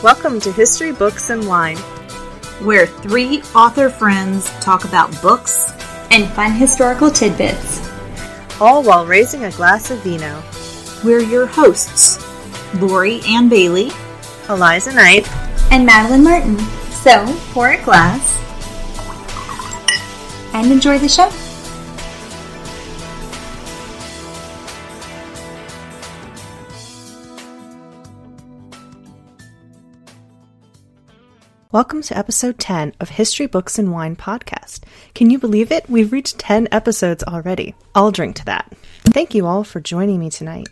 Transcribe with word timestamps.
Welcome 0.00 0.38
to 0.42 0.52
History, 0.52 0.92
Books, 0.92 1.28
and 1.30 1.44
Wine, 1.48 1.76
where 2.62 2.86
three 2.86 3.42
author 3.52 3.90
friends 3.90 4.48
talk 4.60 4.84
about 4.84 5.10
books 5.20 5.72
and 6.12 6.32
fun 6.34 6.52
historical 6.52 7.10
tidbits, 7.10 7.80
all 8.60 8.84
while 8.84 9.04
raising 9.04 9.42
a 9.42 9.50
glass 9.50 9.90
of 9.90 9.98
vino. 10.04 10.40
We're 11.04 11.18
your 11.18 11.46
hosts, 11.46 12.24
Lori 12.76 13.22
Ann 13.26 13.48
Bailey, 13.48 13.90
Eliza 14.48 14.94
Knight, 14.94 15.28
and 15.72 15.84
Madeline 15.84 16.22
Martin. 16.22 16.58
So 16.92 17.26
pour 17.50 17.70
a 17.70 17.82
glass 17.82 18.38
and 20.54 20.70
enjoy 20.70 21.00
the 21.00 21.08
show. 21.08 21.28
Welcome 31.70 32.00
to 32.04 32.16
episode 32.16 32.58
10 32.58 32.94
of 32.98 33.10
History, 33.10 33.46
Books, 33.46 33.78
and 33.78 33.92
Wine 33.92 34.16
podcast. 34.16 34.84
Can 35.14 35.28
you 35.28 35.38
believe 35.38 35.70
it? 35.70 35.84
We've 35.86 36.10
reached 36.10 36.38
10 36.38 36.68
episodes 36.72 37.22
already. 37.22 37.74
I'll 37.94 38.10
drink 38.10 38.36
to 38.36 38.44
that. 38.46 38.74
Thank 39.04 39.34
you 39.34 39.46
all 39.46 39.64
for 39.64 39.78
joining 39.78 40.18
me 40.18 40.30
tonight. 40.30 40.68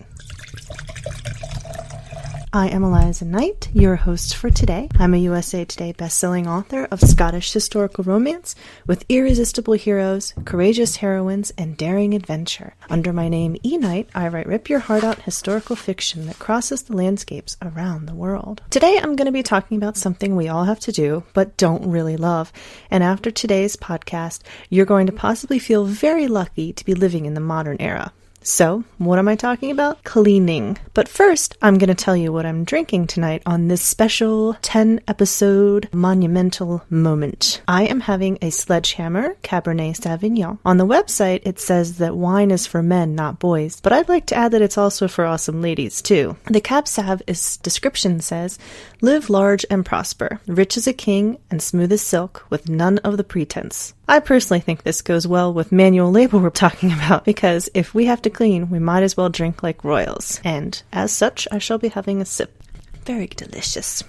I 2.57 2.69
am 2.69 2.85
Eliza 2.85 3.27
Knight, 3.27 3.69
your 3.75 3.97
host 3.97 4.35
for 4.35 4.49
today. 4.49 4.89
I'm 4.99 5.13
a 5.13 5.19
USA 5.19 5.67
Today 5.67 5.93
bestselling 5.93 6.47
author 6.47 6.89
of 6.91 7.03
Scottish 7.03 7.53
historical 7.53 8.03
romance 8.03 8.55
with 8.87 9.05
irresistible 9.11 9.75
heroes, 9.75 10.33
courageous 10.47 10.97
heroines, 10.97 11.53
and 11.59 11.77
daring 11.77 12.15
adventure. 12.15 12.75
Under 12.89 13.13
my 13.13 13.29
name 13.29 13.59
E 13.63 13.77
Knight, 13.77 14.09
I 14.15 14.29
write 14.29 14.47
rip 14.47 14.71
your 14.71 14.79
heart 14.79 15.05
out 15.05 15.21
historical 15.21 15.77
fiction 15.77 16.25
that 16.29 16.39
crosses 16.39 16.85
the 16.85 16.97
landscapes 16.97 17.59
around 17.61 18.07
the 18.07 18.15
world. 18.15 18.63
Today 18.71 18.99
I'm 19.03 19.17
going 19.17 19.27
to 19.27 19.33
be 19.33 19.43
talking 19.43 19.77
about 19.77 19.99
something 19.99 20.35
we 20.35 20.49
all 20.49 20.65
have 20.65 20.81
to 20.81 20.93
do 20.93 21.25
but 21.35 21.59
don't 21.59 21.91
really 21.91 22.17
love. 22.17 22.55
And 22.91 23.05
after 23.05 23.31
today's 23.31 23.77
podcast, 23.77 24.41
you're 24.71 24.87
going 24.87 25.09
to 25.09 25.13
possibly 25.13 25.59
feel 25.59 25.85
very 25.85 26.27
lucky 26.27 26.73
to 26.73 26.85
be 26.87 26.95
living 26.95 27.27
in 27.27 27.35
the 27.35 27.41
modern 27.41 27.77
era. 27.81 28.15
So, 28.49 28.85
what 28.99 29.19
am 29.19 29.27
I 29.27 29.35
talking 29.35 29.73
about? 29.73 30.05
Cleaning. 30.05 30.79
But 30.95 31.09
first, 31.09 31.57
I'm 31.61 31.79
going 31.79 31.89
to 31.89 31.97
tell 31.97 32.17
you 32.17 32.33
what 32.33 32.47
I'm 32.47 32.63
drinking 32.63 33.09
tonight 33.09 33.43
on 33.45 33.67
this 33.67 33.83
special 33.83 34.55
10 34.63 35.01
episode 35.09 35.89
monumental 35.93 36.85
moment. 36.89 37.61
I 37.67 37.87
am 37.87 37.99
having 37.99 38.39
a 38.41 38.51
Sledgehammer 38.51 39.35
Cabernet 39.43 39.97
Sauvignon. 39.97 40.61
On 40.65 40.77
the 40.77 40.87
website, 40.87 41.41
it 41.45 41.59
says 41.59 41.99
that 41.99 42.17
wine 42.17 42.53
is 42.53 42.69
for 42.69 42.85
men, 42.85 43.17
not 43.17 43.41
boys, 43.41 43.81
but 43.81 43.93
I'd 43.93 44.09
like 44.09 44.27
to 44.27 44.37
add 44.37 44.53
that 44.53 44.63
it's 44.63 44.79
also 44.79 45.09
for 45.09 45.25
awesome 45.25 45.61
ladies, 45.61 46.01
too. 46.01 46.37
The 46.45 46.61
Cab 46.61 46.87
Sav 46.87 47.23
is, 47.27 47.57
description 47.57 48.21
says, 48.21 48.61
live 49.01 49.29
large 49.29 49.67
and 49.71 49.85
prosper, 49.85 50.41
rich 50.47 50.77
as 50.77 50.87
a 50.87 50.93
king 50.93 51.39
and 51.51 51.61
smooth 51.61 51.91
as 51.91 52.03
silk, 52.03 52.47
with 52.49 52.69
none 52.69 52.99
of 52.99 53.17
the 53.17 53.25
pretense. 53.25 53.93
I 54.09 54.21
personally 54.21 54.61
think 54.61 54.83
this 54.83 55.03
goes 55.03 55.27
well 55.27 55.53
with 55.53 55.73
manual 55.73 56.13
labor 56.13 56.39
we're 56.39 56.51
talking 56.51 56.93
about 56.93 57.25
because 57.25 57.69
if 57.75 57.95
we 57.95 58.07
have 58.07 58.23
to 58.23 58.31
clean, 58.31 58.71
we 58.71 58.79
might 58.79 59.03
as 59.03 59.17
well 59.17 59.29
drink 59.29 59.63
like 59.63 59.83
royals. 59.83 60.41
And 60.45 60.81
as 60.93 61.11
such, 61.11 61.49
I 61.51 61.59
shall 61.59 61.79
be 61.79 61.89
having 61.89 62.21
a 62.21 62.25
sip. 62.25 62.63
Very 63.05 63.27
delicious. 63.27 64.05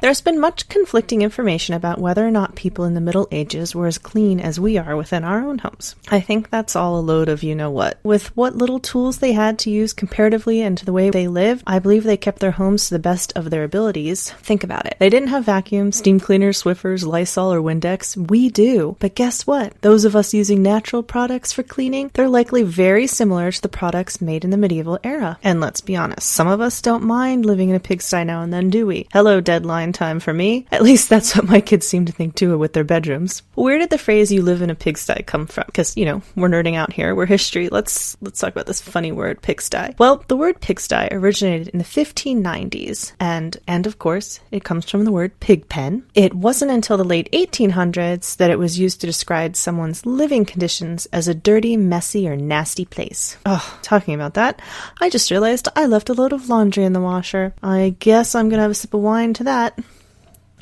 There's 0.00 0.22
been 0.22 0.40
much 0.40 0.66
conflicting 0.70 1.20
information 1.20 1.74
about 1.74 2.00
whether 2.00 2.26
or 2.26 2.30
not 2.30 2.54
people 2.54 2.86
in 2.86 2.94
the 2.94 3.02
Middle 3.02 3.28
Ages 3.30 3.74
were 3.74 3.86
as 3.86 3.98
clean 3.98 4.40
as 4.40 4.58
we 4.58 4.78
are 4.78 4.96
within 4.96 5.24
our 5.24 5.46
own 5.46 5.58
homes. 5.58 5.94
I 6.08 6.20
think 6.20 6.48
that's 6.48 6.74
all 6.74 6.98
a 6.98 7.02
load 7.02 7.28
of 7.28 7.42
you 7.42 7.54
know 7.54 7.70
what. 7.70 7.98
With 8.02 8.34
what 8.34 8.56
little 8.56 8.80
tools 8.80 9.18
they 9.18 9.32
had 9.32 9.58
to 9.60 9.70
use 9.70 9.92
comparatively 9.92 10.62
and 10.62 10.78
to 10.78 10.86
the 10.86 10.92
way 10.94 11.10
they 11.10 11.28
live, 11.28 11.62
I 11.66 11.80
believe 11.80 12.04
they 12.04 12.16
kept 12.16 12.38
their 12.38 12.50
homes 12.50 12.88
to 12.88 12.94
the 12.94 12.98
best 12.98 13.34
of 13.36 13.50
their 13.50 13.62
abilities. 13.62 14.30
Think 14.40 14.64
about 14.64 14.86
it. 14.86 14.96
They 14.98 15.10
didn't 15.10 15.28
have 15.28 15.44
vacuums, 15.44 15.96
steam 15.96 16.18
cleaners, 16.18 16.62
Swiffers, 16.62 17.04
Lysol, 17.04 17.52
or 17.52 17.60
Windex. 17.60 18.16
We 18.30 18.48
do. 18.48 18.96
But 19.00 19.14
guess 19.14 19.46
what? 19.46 19.78
Those 19.82 20.06
of 20.06 20.16
us 20.16 20.32
using 20.32 20.62
natural 20.62 21.02
products 21.02 21.52
for 21.52 21.62
cleaning, 21.62 22.10
they're 22.14 22.26
likely 22.26 22.62
very 22.62 23.06
similar 23.06 23.52
to 23.52 23.60
the 23.60 23.68
products 23.68 24.22
made 24.22 24.44
in 24.44 24.50
the 24.50 24.56
medieval 24.56 24.98
era. 25.04 25.38
And 25.42 25.60
let's 25.60 25.82
be 25.82 25.94
honest, 25.94 26.26
some 26.26 26.48
of 26.48 26.62
us 26.62 26.80
don't 26.80 27.04
mind 27.04 27.44
living 27.44 27.68
in 27.68 27.76
a 27.76 27.80
pigsty 27.80 28.24
now 28.24 28.40
and 28.40 28.50
then, 28.50 28.70
do 28.70 28.86
we? 28.86 29.06
Hello, 29.12 29.42
deadline 29.42 29.89
time 29.92 30.20
for 30.20 30.32
me. 30.32 30.66
At 30.70 30.82
least 30.82 31.08
that's 31.08 31.36
what 31.36 31.48
my 31.48 31.60
kids 31.60 31.86
seem 31.86 32.06
to 32.06 32.12
think 32.12 32.34
too 32.34 32.56
with 32.58 32.72
their 32.72 32.84
bedrooms. 32.84 33.42
Where 33.54 33.78
did 33.78 33.90
the 33.90 33.98
phrase 33.98 34.32
"you 34.32 34.42
live 34.42 34.62
in 34.62 34.70
a 34.70 34.74
pigsty" 34.74 35.22
come 35.26 35.46
from? 35.46 35.64
Because 35.66 35.96
you 35.96 36.04
know 36.04 36.22
we're 36.36 36.48
nerding 36.48 36.76
out 36.76 36.92
here. 36.92 37.14
We're 37.14 37.26
history. 37.26 37.68
Let's 37.68 38.16
let's 38.20 38.40
talk 38.40 38.52
about 38.52 38.66
this 38.66 38.80
funny 38.80 39.12
word 39.12 39.42
pigsty. 39.42 39.94
Well, 39.98 40.24
the 40.28 40.36
word 40.36 40.60
pigsty 40.60 41.08
originated 41.10 41.68
in 41.68 41.78
the 41.78 41.84
1590s, 41.84 43.12
and 43.20 43.56
and 43.66 43.86
of 43.86 43.98
course 43.98 44.40
it 44.50 44.64
comes 44.64 44.88
from 44.90 45.04
the 45.04 45.12
word 45.12 45.38
pig 45.40 45.68
pen. 45.68 46.04
It 46.14 46.34
wasn't 46.34 46.70
until 46.70 46.96
the 46.96 47.04
late 47.04 47.30
1800s 47.32 48.36
that 48.36 48.50
it 48.50 48.58
was 48.58 48.78
used 48.78 49.00
to 49.00 49.06
describe 49.06 49.56
someone's 49.56 50.06
living 50.06 50.44
conditions 50.44 51.06
as 51.12 51.28
a 51.28 51.34
dirty, 51.34 51.76
messy, 51.76 52.28
or 52.28 52.36
nasty 52.36 52.84
place. 52.84 53.36
Oh, 53.46 53.78
talking 53.82 54.14
about 54.14 54.34
that, 54.34 54.60
I 55.00 55.10
just 55.10 55.30
realized 55.30 55.68
I 55.74 55.86
left 55.86 56.08
a 56.08 56.14
load 56.14 56.32
of 56.32 56.48
laundry 56.48 56.84
in 56.84 56.92
the 56.92 57.00
washer. 57.00 57.54
I 57.62 57.94
guess 57.98 58.34
I'm 58.34 58.48
gonna 58.48 58.62
have 58.62 58.70
a 58.70 58.74
sip 58.74 58.94
of 58.94 59.00
wine 59.00 59.34
to 59.34 59.44
that. 59.44 59.78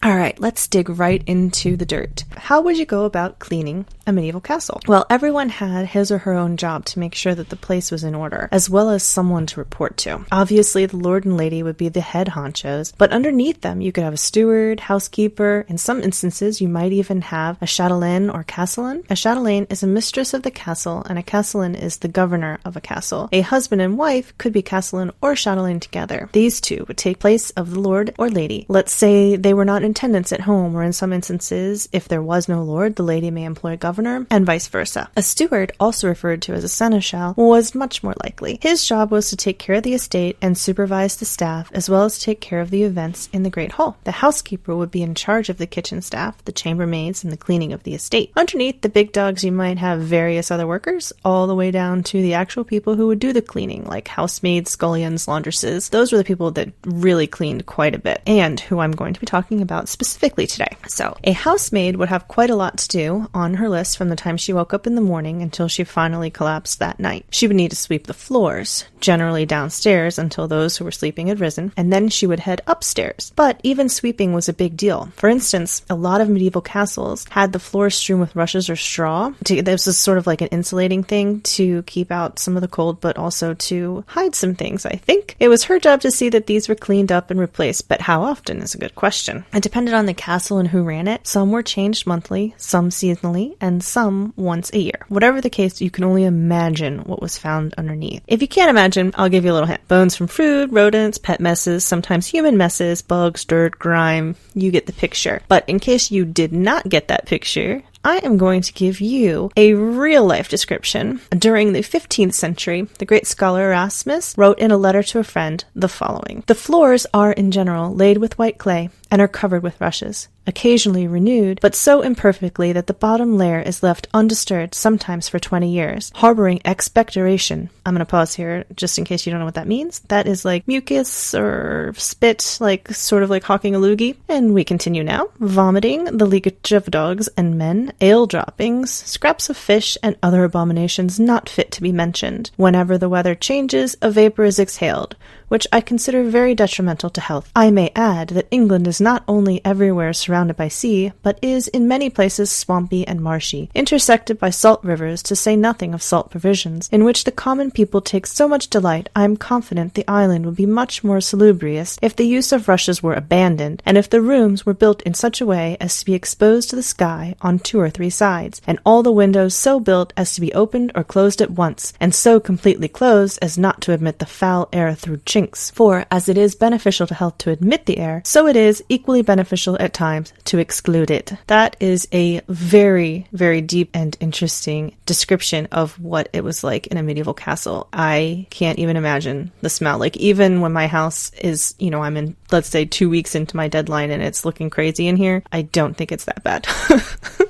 All 0.00 0.16
right, 0.16 0.38
let's 0.38 0.69
dig 0.69 0.88
right 0.88 1.25
into 1.26 1.76
the 1.76 1.84
dirt. 1.84 2.25
How 2.36 2.60
would 2.60 2.78
you 2.78 2.86
go 2.86 3.04
about 3.04 3.41
cleaning 3.41 3.84
a 4.09 4.13
medieval 4.13 4.41
castle? 4.41 4.81
Well, 4.89 5.07
everyone 5.11 5.51
had 5.51 5.87
his 5.87 6.11
or 6.11 6.19
her 6.19 6.33
own 6.33 6.57
job 6.57 6.85
to 6.87 6.99
make 6.99 7.15
sure 7.15 7.35
that 7.35 7.51
the 7.51 7.57
place 7.57 7.91
was 7.91 8.05
in 8.05 8.15
order, 8.15 8.49
as 8.51 8.71
well 8.71 8.91
as 8.91 9.03
someone 9.03 9.47
to 9.47 9.61
report 9.61 9.97
to. 9.99 10.25
Obviously, 10.33 10.87
the 10.87 10.97
lord 10.97 11.25
and 11.25 11.37
lady 11.37 11.63
would 11.63 11.77
be 11.77 11.89
the 11.89 12.01
head 12.01 12.29
honchos, 12.29 12.93
but 12.97 13.13
underneath 13.13 13.61
them, 13.61 13.81
you 13.81 13.93
could 13.93 14.05
have 14.05 14.15
a 14.15 14.17
steward, 14.17 14.81
housekeeper. 14.81 15.67
In 15.69 15.79
some 15.79 16.03
instances, 16.03 16.61
you 16.61 16.69
might 16.69 16.93
even 16.93 17.21
have 17.23 17.61
a 17.61 17.67
chatelaine 17.67 18.31
or 18.31 18.45
castellan. 18.45 19.05
A 19.11 19.17
chatelaine 19.17 19.67
is 19.71 19.83
a 19.83 19.87
mistress 19.87 20.35
of 20.35 20.43
the 20.43 20.51
castle, 20.51 21.05
and 21.09 21.19
a 21.19 21.23
castellan 21.23 21.75
is 21.75 21.99
the 21.99 22.09
governor 22.09 22.59
of 22.65 22.77
a 22.77 22.81
castle. 22.81 23.29
A 23.33 23.43
husband 23.43 23.83
and 23.83 23.99
wife 23.99 24.37
could 24.39 24.53
be 24.53 24.63
castellan 24.63 25.13
or 25.21 25.35
chatelaine 25.35 25.81
together. 25.81 26.29
These 26.33 26.61
two 26.61 26.85
would 26.89 26.97
take 26.97 27.19
place 27.19 27.51
of 27.51 27.71
the 27.71 27.81
lord 27.81 28.15
or 28.19 28.31
lady. 28.31 28.65
Let's 28.69 28.93
say 28.93 29.37
they 29.37 29.55
were 29.55 29.65
not 29.65 29.83
attendants 29.83 30.33
at 30.33 30.41
home, 30.41 30.77
or 30.77 30.83
in 30.83 30.93
some 30.93 31.13
instances, 31.13 31.89
if 31.93 32.09
there 32.09 32.23
was 32.23 32.49
no 32.49 32.63
lord, 32.63 32.97
the 32.97 33.03
lady 33.03 33.31
may 33.31 33.45
employ 33.45 33.73
a 33.73 33.77
governor, 33.98 34.26
and 34.31 34.47
vice 34.47 34.69
versa. 34.69 35.10
A 35.16 35.22
steward, 35.22 35.72
also 35.81 36.06
referred 36.06 36.42
to 36.42 36.53
as 36.53 36.62
a 36.62 36.69
seneschal, 36.69 37.34
was 37.36 37.75
much 37.75 38.04
more 38.04 38.14
likely. 38.22 38.59
His 38.62 38.84
job 38.84 39.10
was 39.10 39.31
to 39.31 39.36
take 39.36 39.59
care 39.59 39.76
of 39.76 39.82
the 39.82 39.94
estate 39.94 40.36
and 40.41 40.56
supervise 40.56 41.16
the 41.16 41.25
staff, 41.25 41.69
as 41.72 41.91
well 41.91 42.04
as 42.04 42.19
take 42.19 42.41
care 42.41 42.60
of 42.60 42.70
the 42.70 42.84
events 42.84 43.28
in 43.32 43.42
the 43.42 43.50
Great 43.50 43.72
Hall. 43.72 43.97
The 44.04 44.12
housekeeper 44.12 44.76
would 44.76 44.92
be 44.92 45.03
in 45.03 45.16
charge 45.16 45.48
of 45.48 45.59
the 45.59 45.66
kitchen 45.66 46.00
staff, 46.00 46.44
the 46.44 46.53
chambermaids, 46.53 47.25
and 47.25 47.32
the 47.32 47.36
cleaning 47.36 47.72
of 47.72 47.82
the 47.82 47.94
estate. 47.94 48.31
Underneath 48.36 48.82
the 48.82 48.88
big 48.88 49.10
dogs, 49.10 49.42
you 49.42 49.50
might 49.50 49.78
have 49.78 50.00
various 50.00 50.53
other 50.53 50.66
workers, 50.66 51.12
all 51.25 51.48
the 51.48 51.56
way 51.56 51.72
down 51.72 52.04
to 52.04 52.22
the 52.22 52.34
actual 52.34 52.62
people 52.62 52.94
who 52.94 53.09
would 53.09 53.19
do 53.19 53.32
the 53.32 53.42
cleaning, 53.42 53.84
like 53.84 54.06
housemaids, 54.06 54.70
scullions, 54.70 55.26
laundresses. 55.26 55.91
Those 55.91 56.12
were 56.12 56.19
the 56.19 56.25
people 56.25 56.53
that 56.53 56.72
really 56.84 57.26
cleaned 57.26 57.66
quite 57.66 57.97
a 57.97 57.98
bit, 57.98 58.22
and 58.28 58.60
who 58.60 58.78
I'm 58.78 58.92
going 58.92 59.15
to 59.15 59.20
be 59.20 59.26
talking 59.26 59.60
about 59.60 59.88
specifically 59.88 60.47
today. 60.47 60.76
So, 60.86 61.16
a 61.25 61.32
housemaid 61.32 61.97
would 61.97 62.09
have 62.09 62.28
quite 62.28 62.50
a 62.50 62.56
lot 62.56 62.78
to 62.78 62.88
do 62.88 63.28
on 63.34 63.54
her 63.54 63.69
list 63.69 63.88
from 63.94 64.09
the 64.09 64.16
time 64.16 64.37
she 64.37 64.53
woke 64.53 64.75
up 64.75 64.87
in 64.87 64.94
the 64.94 65.00
morning 65.00 65.43
until 65.43 65.69
she 65.69 65.84
finally 65.84 66.31
collapsed 66.31 66.78
that 66.78 67.00
night. 67.00 67.26
She 67.31 67.47
would 67.47 67.56
need 67.56 67.71
to 67.71 67.76
sweep 67.76 68.06
the 68.06 68.15
floors, 68.15 68.84
generally 69.00 69.47
downstairs 69.47 70.19
until 70.19 70.49
those 70.49 70.76
who 70.76 70.84
were 70.84 70.91
sleeping 70.91 71.28
had 71.28 71.41
risen, 71.41 71.72
and 71.76 71.93
then 71.93 72.09
she 72.09 72.27
would 72.27 72.41
head 72.41 72.62
upstairs. 72.66 73.32
But 73.37 73.60
even 73.62 73.88
sweeping 73.88 74.32
was 74.32 74.48
a 74.48 74.53
big 74.53 74.77
deal. 74.77 75.10
For 75.16 75.28
instance, 75.28 75.82
a 75.91 75.94
lot 75.94 76.21
of 76.21 76.28
medieval 76.28 76.62
castles 76.62 77.27
had 77.31 77.53
the 77.53 77.59
floors 77.59 77.94
strewn 77.94 78.21
with 78.21 78.37
rushes 78.37 78.71
or 78.71 78.77
straw. 78.77 79.32
To, 79.44 79.62
this 79.62 79.87
was 79.87 79.98
sort 79.98 80.19
of 80.19 80.27
like 80.27 80.41
an 80.41 80.48
insulating 80.48 81.03
thing 81.03 81.41
to 81.43 81.82
keep 81.82 82.10
out 82.10 82.38
some 82.38 82.56
of 82.56 82.62
the 82.62 82.69
cold, 82.69 83.01
but 83.01 83.16
also 83.16 83.54
to 83.54 84.04
hide 84.07 84.34
some 84.34 84.54
things, 84.54 84.84
I 84.86 84.97
think. 84.97 85.36
It 85.41 85.48
was 85.48 85.65
her 85.65 85.78
job 85.78 86.01
to 86.03 86.10
see 86.10 86.28
that 86.30 86.47
these 86.47 86.68
were 86.68 86.74
cleaned 86.74 87.13
up 87.13 87.30
and 87.30 87.39
replaced, 87.39 87.89
but 87.89 88.01
how 88.01 88.22
often 88.22 88.63
is 88.63 88.74
a 88.74 88.78
good 88.78 88.95
question. 88.95 89.45
It 89.53 89.63
depended 89.63 89.95
on 89.95 90.07
the 90.07 90.15
castle 90.15 90.59
and 90.59 90.68
who 90.68 90.83
ran 90.83 91.09
it. 91.09 91.27
Some 91.27 91.51
were 91.51 91.63
changed 91.63 92.07
monthly, 92.07 92.54
some 92.57 92.91
seasonally, 92.91 93.57
and 93.60 93.78
some 93.83 94.33
once 94.36 94.71
a 94.72 94.78
year. 94.78 95.07
Whatever 95.09 95.41
the 95.41 95.51
case, 95.51 95.80
you 95.80 95.91
can 95.91 96.04
only 96.04 96.25
imagine 96.25 97.01
what 97.01 97.22
was 97.22 97.39
found 97.39 97.75
underneath. 97.75 98.22
If 98.27 98.42
you 98.42 98.48
can't 98.48 98.71
imagine, 98.71 99.13
I'll 99.16 99.28
give 99.28 99.45
you 99.45 99.53
a 99.53 99.54
little 99.54 99.69
hint. 99.69 99.86
Bones 99.89 100.16
from 100.16 100.27
food, 100.27 100.72
rodents, 100.72 101.19
pet 101.19 101.41
messes, 101.41 101.84
sometimes 101.84 102.27
human 102.27 102.57
messes, 102.57 103.03
bugs, 103.03 103.45
dirt, 103.45 103.78
grime. 103.78 104.36
You 104.54 104.71
get 104.71 104.86
the 104.86 104.92
picture. 104.92 105.42
But 105.48 105.69
in 105.69 105.78
case 105.78 106.10
you 106.10 106.25
did 106.25 106.53
not 106.53 106.89
get 106.89 107.09
that 107.09 107.27
picture, 107.27 107.83
I 108.04 108.19
am 108.19 108.39
going 108.39 108.63
to 108.63 108.72
give 108.72 109.01
you 109.01 109.51
a 109.57 109.75
real 109.75 110.25
life 110.25 110.48
description. 110.48 111.21
During 111.30 111.72
the 111.72 111.80
15th 111.80 112.34
century, 112.34 112.89
the 112.98 113.04
great 113.04 113.27
scholar 113.27 113.66
Erasmus 113.66 114.34
wrote 114.39 114.59
in 114.59 114.71
a 114.71 114.77
letter 114.77 115.03
to 115.03 115.19
a 115.19 115.25
friend 115.25 115.65
the 115.75 115.89
following 115.89 116.45
The 116.47 116.54
floors 116.54 117.07
are, 117.13 117.33
in 117.33 117.51
general, 117.51 117.95
laid 117.95 118.19
with 118.19 118.39
white 118.39 118.59
clay, 118.59 118.91
and 119.10 119.21
are 119.21 119.28
covered 119.28 119.63
with 119.63 119.81
rushes 119.81 120.28
occasionally 120.49 121.07
renewed, 121.07 121.60
but 121.60 121.75
so 121.75 122.01
imperfectly 122.01 122.72
that 122.72 122.87
the 122.87 122.95
bottom 122.95 123.37
layer 123.37 123.60
is 123.60 123.83
left 123.83 124.09
undisturbed 124.15 124.75
sometimes 124.75 125.28
for 125.28 125.39
20 125.39 125.71
years, 125.71 126.10
harboring 126.15 126.60
expectoration. 126.65 127.69
I'm 127.84 127.95
going 127.95 128.01
to 128.01 128.10
pause 128.10 128.34
here 128.34 128.65
just 128.75 128.99
in 128.99 129.05
case 129.05 129.27
you 129.27 129.31
don't 129.31 129.41
know 129.41 129.45
what 129.45 129.55
that 129.57 129.69
means. 129.69 130.01
That 130.09 130.27
is 130.27 130.45
like 130.45 130.66
mucus 130.66 131.34
or 131.34 131.93
spit, 131.97 132.57
like 132.60 132.89
sort 132.89 133.22
of 133.22 133.31
like 133.31 133.43
hawking 133.43 133.75
a 133.75 133.78
loogie. 133.78 134.16
And 134.28 134.55
we 134.55 134.65
continue 134.65 135.05
now. 135.05 135.28
Vomiting, 135.39 136.04
the 136.04 136.27
leakage 136.27 136.72
of 136.72 136.87
dogs 136.87 137.28
and 137.37 137.59
men, 137.59 137.93
ale 138.01 138.27
droppings, 138.27 138.91
scraps 138.91 139.51
of 139.51 139.57
fish, 139.57 139.99
and 140.03 140.16
other 140.22 140.45
abominations 140.45 141.21
not 141.21 141.49
fit 141.49 141.71
to 141.72 141.83
be 141.83 141.93
mentioned. 141.93 142.51
Whenever 142.57 142.97
the 142.97 143.09
weather 143.09 143.34
changes, 143.34 143.97
a 144.01 144.11
vapor 144.11 144.45
is 144.45 144.59
exhaled, 144.59 145.15
which 145.48 145.66
I 145.72 145.80
consider 145.80 146.24
very 146.24 146.54
detrimental 146.54 147.10
to 147.10 147.21
health. 147.21 147.50
I 147.56 147.71
may 147.71 147.91
add 147.95 148.28
that 148.30 148.48
England 148.50 148.86
is 148.86 149.00
not 149.00 149.24
only 149.27 149.60
everywhere 149.65 150.12
surrounded 150.12 150.56
by 150.56 150.68
sea, 150.68 151.12
but 151.22 151.39
is 151.42 151.68
in 151.68 151.89
many 151.89 152.10
places 152.10 152.50
swampy 152.50 153.06
and 153.06 153.21
marshy, 153.21 153.71
intersected 153.74 154.39
by 154.39 154.50
salt 154.50 154.83
rivers, 154.84 155.22
to 155.24 155.36
say 155.36 155.56
nothing 155.56 155.95
of 155.95 156.03
salt 156.03 156.30
provisions, 156.30 156.89
in 156.92 157.04
which 157.04 157.24
the 157.24 157.33
common 157.33 157.71
people 157.71 158.00
take 158.00 158.27
so 158.27 158.47
much 158.47 158.68
delight, 158.68 159.09
I 159.16 159.24
am 159.24 159.36
confident 159.36 159.95
the 159.95 160.09
island 160.09 160.47
would 160.47 160.56
be 160.56 160.66
much 160.66 161.03
more 161.03 161.21
salubrious 161.21 161.98
if 162.03 162.15
the 162.15 162.27
use 162.27 162.53
of 162.53 162.68
rushes 162.68 163.03
were 163.03 163.15
abandoned, 163.15 163.83
and 163.86 163.97
if 163.97 164.10
the 164.10 164.21
rooms 164.21 164.65
were 164.65 164.74
built 164.74 165.03
in 165.03 165.15
such 165.15 165.41
a 165.41 165.47
way 165.47 165.77
as 165.80 165.98
to 165.98 166.04
be 166.04 166.15
exposed 166.15 166.71
to 166.71 166.77
the 166.77 166.83
sky 166.83 167.34
on 167.41 167.59
two 167.59 167.80
or 167.80 167.91
three 167.91 168.10
sides, 168.10 168.60
and 168.66 168.78
all 168.84 169.03
the 169.03 169.12
windows 169.12 169.54
so 169.54 169.80
built 169.80 170.12
as 170.16 170.34
to 170.34 170.41
be 170.41 170.53
opened 170.53 170.92
or 170.94 171.04
closed 171.04 171.41
at 171.41 171.51
once, 171.53 171.92
and 172.01 172.15
so 172.15 172.39
completely 172.39 172.89
closed 172.89 173.39
as 173.41 173.59
not 173.59 173.80
to 173.80 173.92
admit 173.92 174.18
the 174.18 174.27
foul 174.27 174.68
air 174.72 174.94
through 174.94 175.18
chinks. 175.39 175.71
For, 175.71 176.05
as 176.11 176.29
it 176.29 176.37
is 176.37 176.57
beneficial 176.57 177.07
to 177.07 177.15
health 177.15 177.39
to 177.39 177.51
admit 177.51 177.87
the 177.87 177.99
air, 177.99 178.23
so 178.25 178.49
it 178.49 178.57
is 178.57 178.83
equally 178.89 179.23
beneficial 179.23 179.77
at 179.79 179.95
times 179.95 180.33
to 180.47 180.59
exclude 180.59 181.11
it. 181.11 181.33
That 181.47 181.77
is 181.79 182.09
a 182.13 182.41
very, 182.49 183.29
very 183.33 183.61
deep 183.61 183.91
and 183.95 184.17
interesting 184.19 184.97
description 185.07 185.69
of 185.71 185.99
what 186.01 186.29
it 186.33 186.43
was 186.43 186.65
like 186.65 186.89
in 186.89 186.97
a 186.97 187.03
medieval 187.03 187.35
castle. 187.35 187.89
I 187.93 188.47
can't 188.51 188.81
even 188.81 188.97
imagine 188.97 189.53
the 189.61 189.71
smell. 189.71 189.99
Like, 189.99 190.17
even 190.17 190.61
when 190.61 190.73
my 190.73 190.89
house 190.89 191.31
is, 191.35 191.75
you 191.79 191.91
know, 191.91 192.03
I'm 192.03 192.17
in, 192.17 192.37
let's 192.51 192.69
say, 192.69 192.85
two 192.85 193.09
weeks 193.09 193.37
into 193.37 193.57
my 193.57 193.69
deadline 193.69 194.11
and 194.11 194.23
it's 194.23 194.45
looking 194.45 194.71
crazy 194.71 195.07
in 195.07 195.17
here, 195.17 195.45
I 195.53 195.63
don't 195.63 195.97
think 195.97 196.11
it's 196.11 196.25
that 196.25 196.43
bad. 196.43 196.67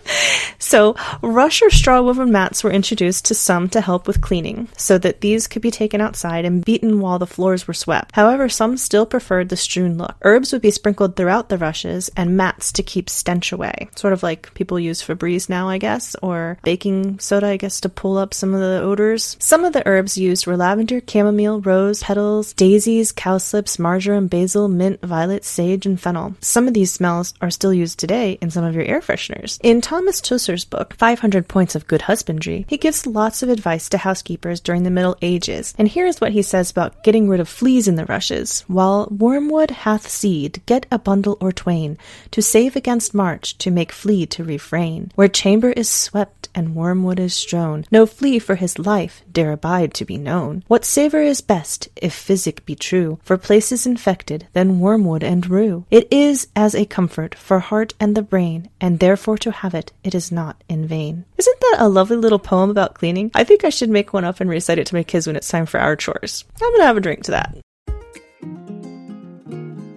so, 0.58 0.96
rush 1.22 1.62
or 1.62 1.70
straw 1.70 2.00
woven 2.00 2.32
mats 2.32 2.62
were 2.62 2.70
introduced 2.70 3.26
to 3.26 3.34
some 3.34 3.68
to 3.70 3.80
help 3.80 4.06
with 4.06 4.20
cleaning, 4.20 4.68
so 4.76 4.98
that 4.98 5.20
these 5.20 5.46
could 5.46 5.62
be 5.62 5.70
taken 5.70 6.00
outside 6.00 6.44
and 6.44 6.64
beaten 6.64 7.00
while 7.00 7.18
the 7.18 7.26
floors 7.26 7.66
were 7.66 7.74
swept. 7.74 8.14
However, 8.14 8.48
some 8.48 8.76
still 8.76 9.06
preferred 9.06 9.48
the 9.48 9.56
strewn 9.56 9.98
look. 9.98 10.16
Herbs 10.22 10.52
would 10.52 10.62
be 10.62 10.70
sprinkled 10.70 11.16
throughout 11.16 11.48
the 11.48 11.58
rushes 11.58 12.10
and 12.16 12.36
mats 12.36 12.72
to 12.72 12.82
keep 12.82 13.08
stench 13.08 13.52
away. 13.52 13.88
Sort 13.96 14.12
of 14.12 14.22
like 14.22 14.52
people 14.54 14.78
use 14.78 15.02
Febreze 15.02 15.48
now, 15.48 15.68
I 15.68 15.78
guess, 15.78 16.16
or 16.22 16.58
baking 16.62 17.18
soda, 17.18 17.46
I 17.46 17.56
guess, 17.56 17.80
to 17.82 17.88
pull 17.88 18.18
up 18.18 18.34
some 18.34 18.54
of 18.54 18.60
the 18.60 18.80
odors. 18.82 19.36
Some 19.40 19.64
of 19.64 19.72
the 19.72 19.86
herbs 19.86 20.18
used 20.18 20.46
were 20.46 20.56
lavender, 20.56 21.00
chamomile, 21.08 21.60
rose, 21.60 22.02
petals, 22.02 22.52
daisies, 22.52 23.12
cowslips, 23.12 23.78
marjoram, 23.78 24.28
basil, 24.28 24.68
mint, 24.68 25.00
violet, 25.02 25.44
sage, 25.44 25.86
and 25.86 26.00
fennel. 26.00 26.34
Some 26.40 26.68
of 26.68 26.74
these 26.74 26.92
smells 26.92 27.34
are 27.40 27.50
still 27.50 27.72
used 27.72 27.98
today 27.98 28.38
in 28.40 28.50
some 28.50 28.64
of 28.64 28.74
your 28.74 28.84
air 28.84 29.00
fresheners. 29.00 29.58
In 29.62 29.80
Thomas 29.80 30.17
Tusser's 30.20 30.64
book, 30.64 30.94
500 30.94 31.48
Points 31.48 31.74
of 31.74 31.86
Good 31.86 32.02
Husbandry, 32.02 32.66
he 32.68 32.76
gives 32.76 33.06
lots 33.06 33.42
of 33.42 33.48
advice 33.48 33.88
to 33.88 33.98
housekeepers 33.98 34.60
during 34.60 34.82
the 34.82 34.90
Middle 34.90 35.16
Ages, 35.22 35.74
and 35.78 35.88
here's 35.88 36.20
what 36.20 36.32
he 36.32 36.42
says 36.42 36.70
about 36.70 37.02
getting 37.04 37.28
rid 37.28 37.40
of 37.40 37.48
fleas 37.48 37.88
in 37.88 37.96
the 37.96 38.06
rushes. 38.06 38.64
While 38.66 39.08
wormwood 39.10 39.70
hath 39.70 40.08
seed, 40.08 40.62
get 40.66 40.86
a 40.90 40.98
bundle 40.98 41.38
or 41.40 41.52
twain, 41.52 41.98
to 42.30 42.42
save 42.42 42.76
against 42.76 43.14
March, 43.14 43.56
to 43.58 43.70
make 43.70 43.92
flea 43.92 44.26
to 44.26 44.44
refrain. 44.44 45.12
Where 45.14 45.28
chamber 45.28 45.70
is 45.70 45.88
swept 45.88 46.48
and 46.54 46.74
wormwood 46.74 47.20
is 47.20 47.34
strown, 47.34 47.84
no 47.90 48.06
flea 48.06 48.38
for 48.38 48.56
his 48.56 48.78
life 48.78 49.22
dare 49.30 49.52
abide 49.52 49.94
to 49.94 50.04
be 50.04 50.16
known. 50.16 50.64
What 50.66 50.84
savour 50.84 51.22
is 51.22 51.40
best, 51.40 51.88
if 51.96 52.12
physic 52.12 52.64
be 52.66 52.74
true, 52.74 53.18
for 53.22 53.36
places 53.36 53.86
infected, 53.86 54.48
than 54.52 54.80
wormwood 54.80 55.22
and 55.22 55.48
rue? 55.48 55.84
It 55.90 56.08
is 56.10 56.48
as 56.56 56.74
a 56.74 56.84
comfort 56.84 57.34
for 57.34 57.60
heart 57.60 57.94
and 58.00 58.16
the 58.16 58.22
brain, 58.22 58.68
and 58.80 58.98
therefore 58.98 59.38
to 59.38 59.50
have 59.50 59.74
it, 59.74 59.92
it 60.08 60.14
is 60.14 60.32
not 60.32 60.64
in 60.70 60.86
vain. 60.86 61.26
Isn't 61.36 61.60
that 61.60 61.76
a 61.80 61.88
lovely 61.88 62.16
little 62.16 62.38
poem 62.38 62.70
about 62.70 62.94
cleaning? 62.94 63.30
I 63.34 63.44
think 63.44 63.62
I 63.62 63.68
should 63.68 63.90
make 63.90 64.14
one 64.14 64.24
up 64.24 64.40
and 64.40 64.48
recite 64.48 64.78
it 64.78 64.86
to 64.86 64.94
my 64.94 65.02
kids 65.02 65.26
when 65.26 65.36
it's 65.36 65.48
time 65.48 65.66
for 65.66 65.78
our 65.78 65.96
chores. 65.96 66.46
I'm 66.62 66.72
gonna 66.72 66.84
have 66.84 66.96
a 66.96 67.00
drink 67.00 67.24
to 67.24 67.32
that. 67.32 67.58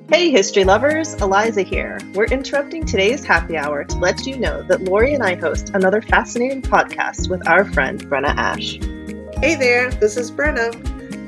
Hey, 0.10 0.30
history 0.30 0.66
lovers, 0.66 1.14
Eliza 1.14 1.62
here. 1.62 1.98
We're 2.14 2.26
interrupting 2.26 2.86
today's 2.86 3.24
happy 3.24 3.56
hour 3.56 3.86
to 3.86 3.98
let 4.00 4.26
you 4.26 4.38
know 4.38 4.64
that 4.64 4.82
Lori 4.82 5.14
and 5.14 5.24
I 5.24 5.36
host 5.36 5.72
another 5.74 6.02
fascinating 6.02 6.62
podcast 6.62 7.30
with 7.30 7.48
our 7.48 7.64
friend 7.72 8.06
Brenna 8.10 8.36
Ash. 8.36 8.74
Hey 9.40 9.56
there, 9.56 9.92
this 9.92 10.18
is 10.18 10.30
Brenna. 10.30 10.72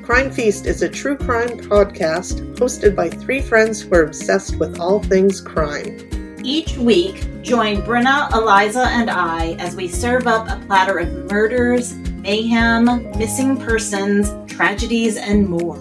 Crime 0.04 0.30
Feast 0.30 0.66
is 0.66 0.82
a 0.82 0.90
true 0.90 1.16
crime 1.16 1.58
podcast 1.58 2.54
hosted 2.58 2.98
by 2.98 3.10
three 3.10 3.42
friends 3.42 3.82
who 3.82 3.96
are 3.96 4.04
obsessed 4.04 4.60
with 4.60 4.78
all 4.82 5.02
things 5.02 5.40
crime. 5.40 5.98
Each 6.46 6.76
week, 6.76 7.42
join 7.42 7.82
Brenna, 7.84 8.30
Eliza, 8.34 8.86
and 8.88 9.10
I 9.10 9.54
as 9.60 9.78
we 9.78 9.88
serve 9.88 10.28
up 10.28 10.50
a 10.50 10.62
platter 10.66 11.00
of 11.00 11.32
murders, 11.32 11.96
mayhem, 11.96 13.10
missing 13.18 13.56
persons, 13.56 14.34
tragedies, 14.52 15.16
and 15.16 15.48
more. 15.48 15.78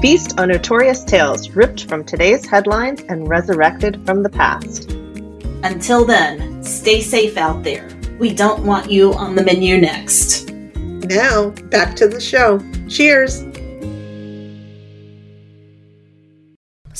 Feast 0.00 0.40
on 0.40 0.48
notorious 0.48 1.04
tales 1.04 1.50
ripped 1.50 1.86
from 1.86 2.02
today's 2.02 2.46
headlines 2.46 3.02
and 3.10 3.28
resurrected 3.28 4.00
from 4.06 4.22
the 4.22 4.30
past. 4.30 4.90
Until 5.62 6.06
then, 6.06 6.64
stay 6.64 7.02
safe 7.02 7.36
out 7.36 7.62
there. 7.62 7.86
We 8.18 8.32
don't 8.32 8.64
want 8.64 8.90
you 8.90 9.12
on 9.12 9.34
the 9.34 9.44
menu 9.44 9.78
next. 9.78 10.50
Now, 10.50 11.50
back 11.68 11.94
to 11.96 12.08
the 12.08 12.20
show. 12.20 12.58
Cheers! 12.88 13.49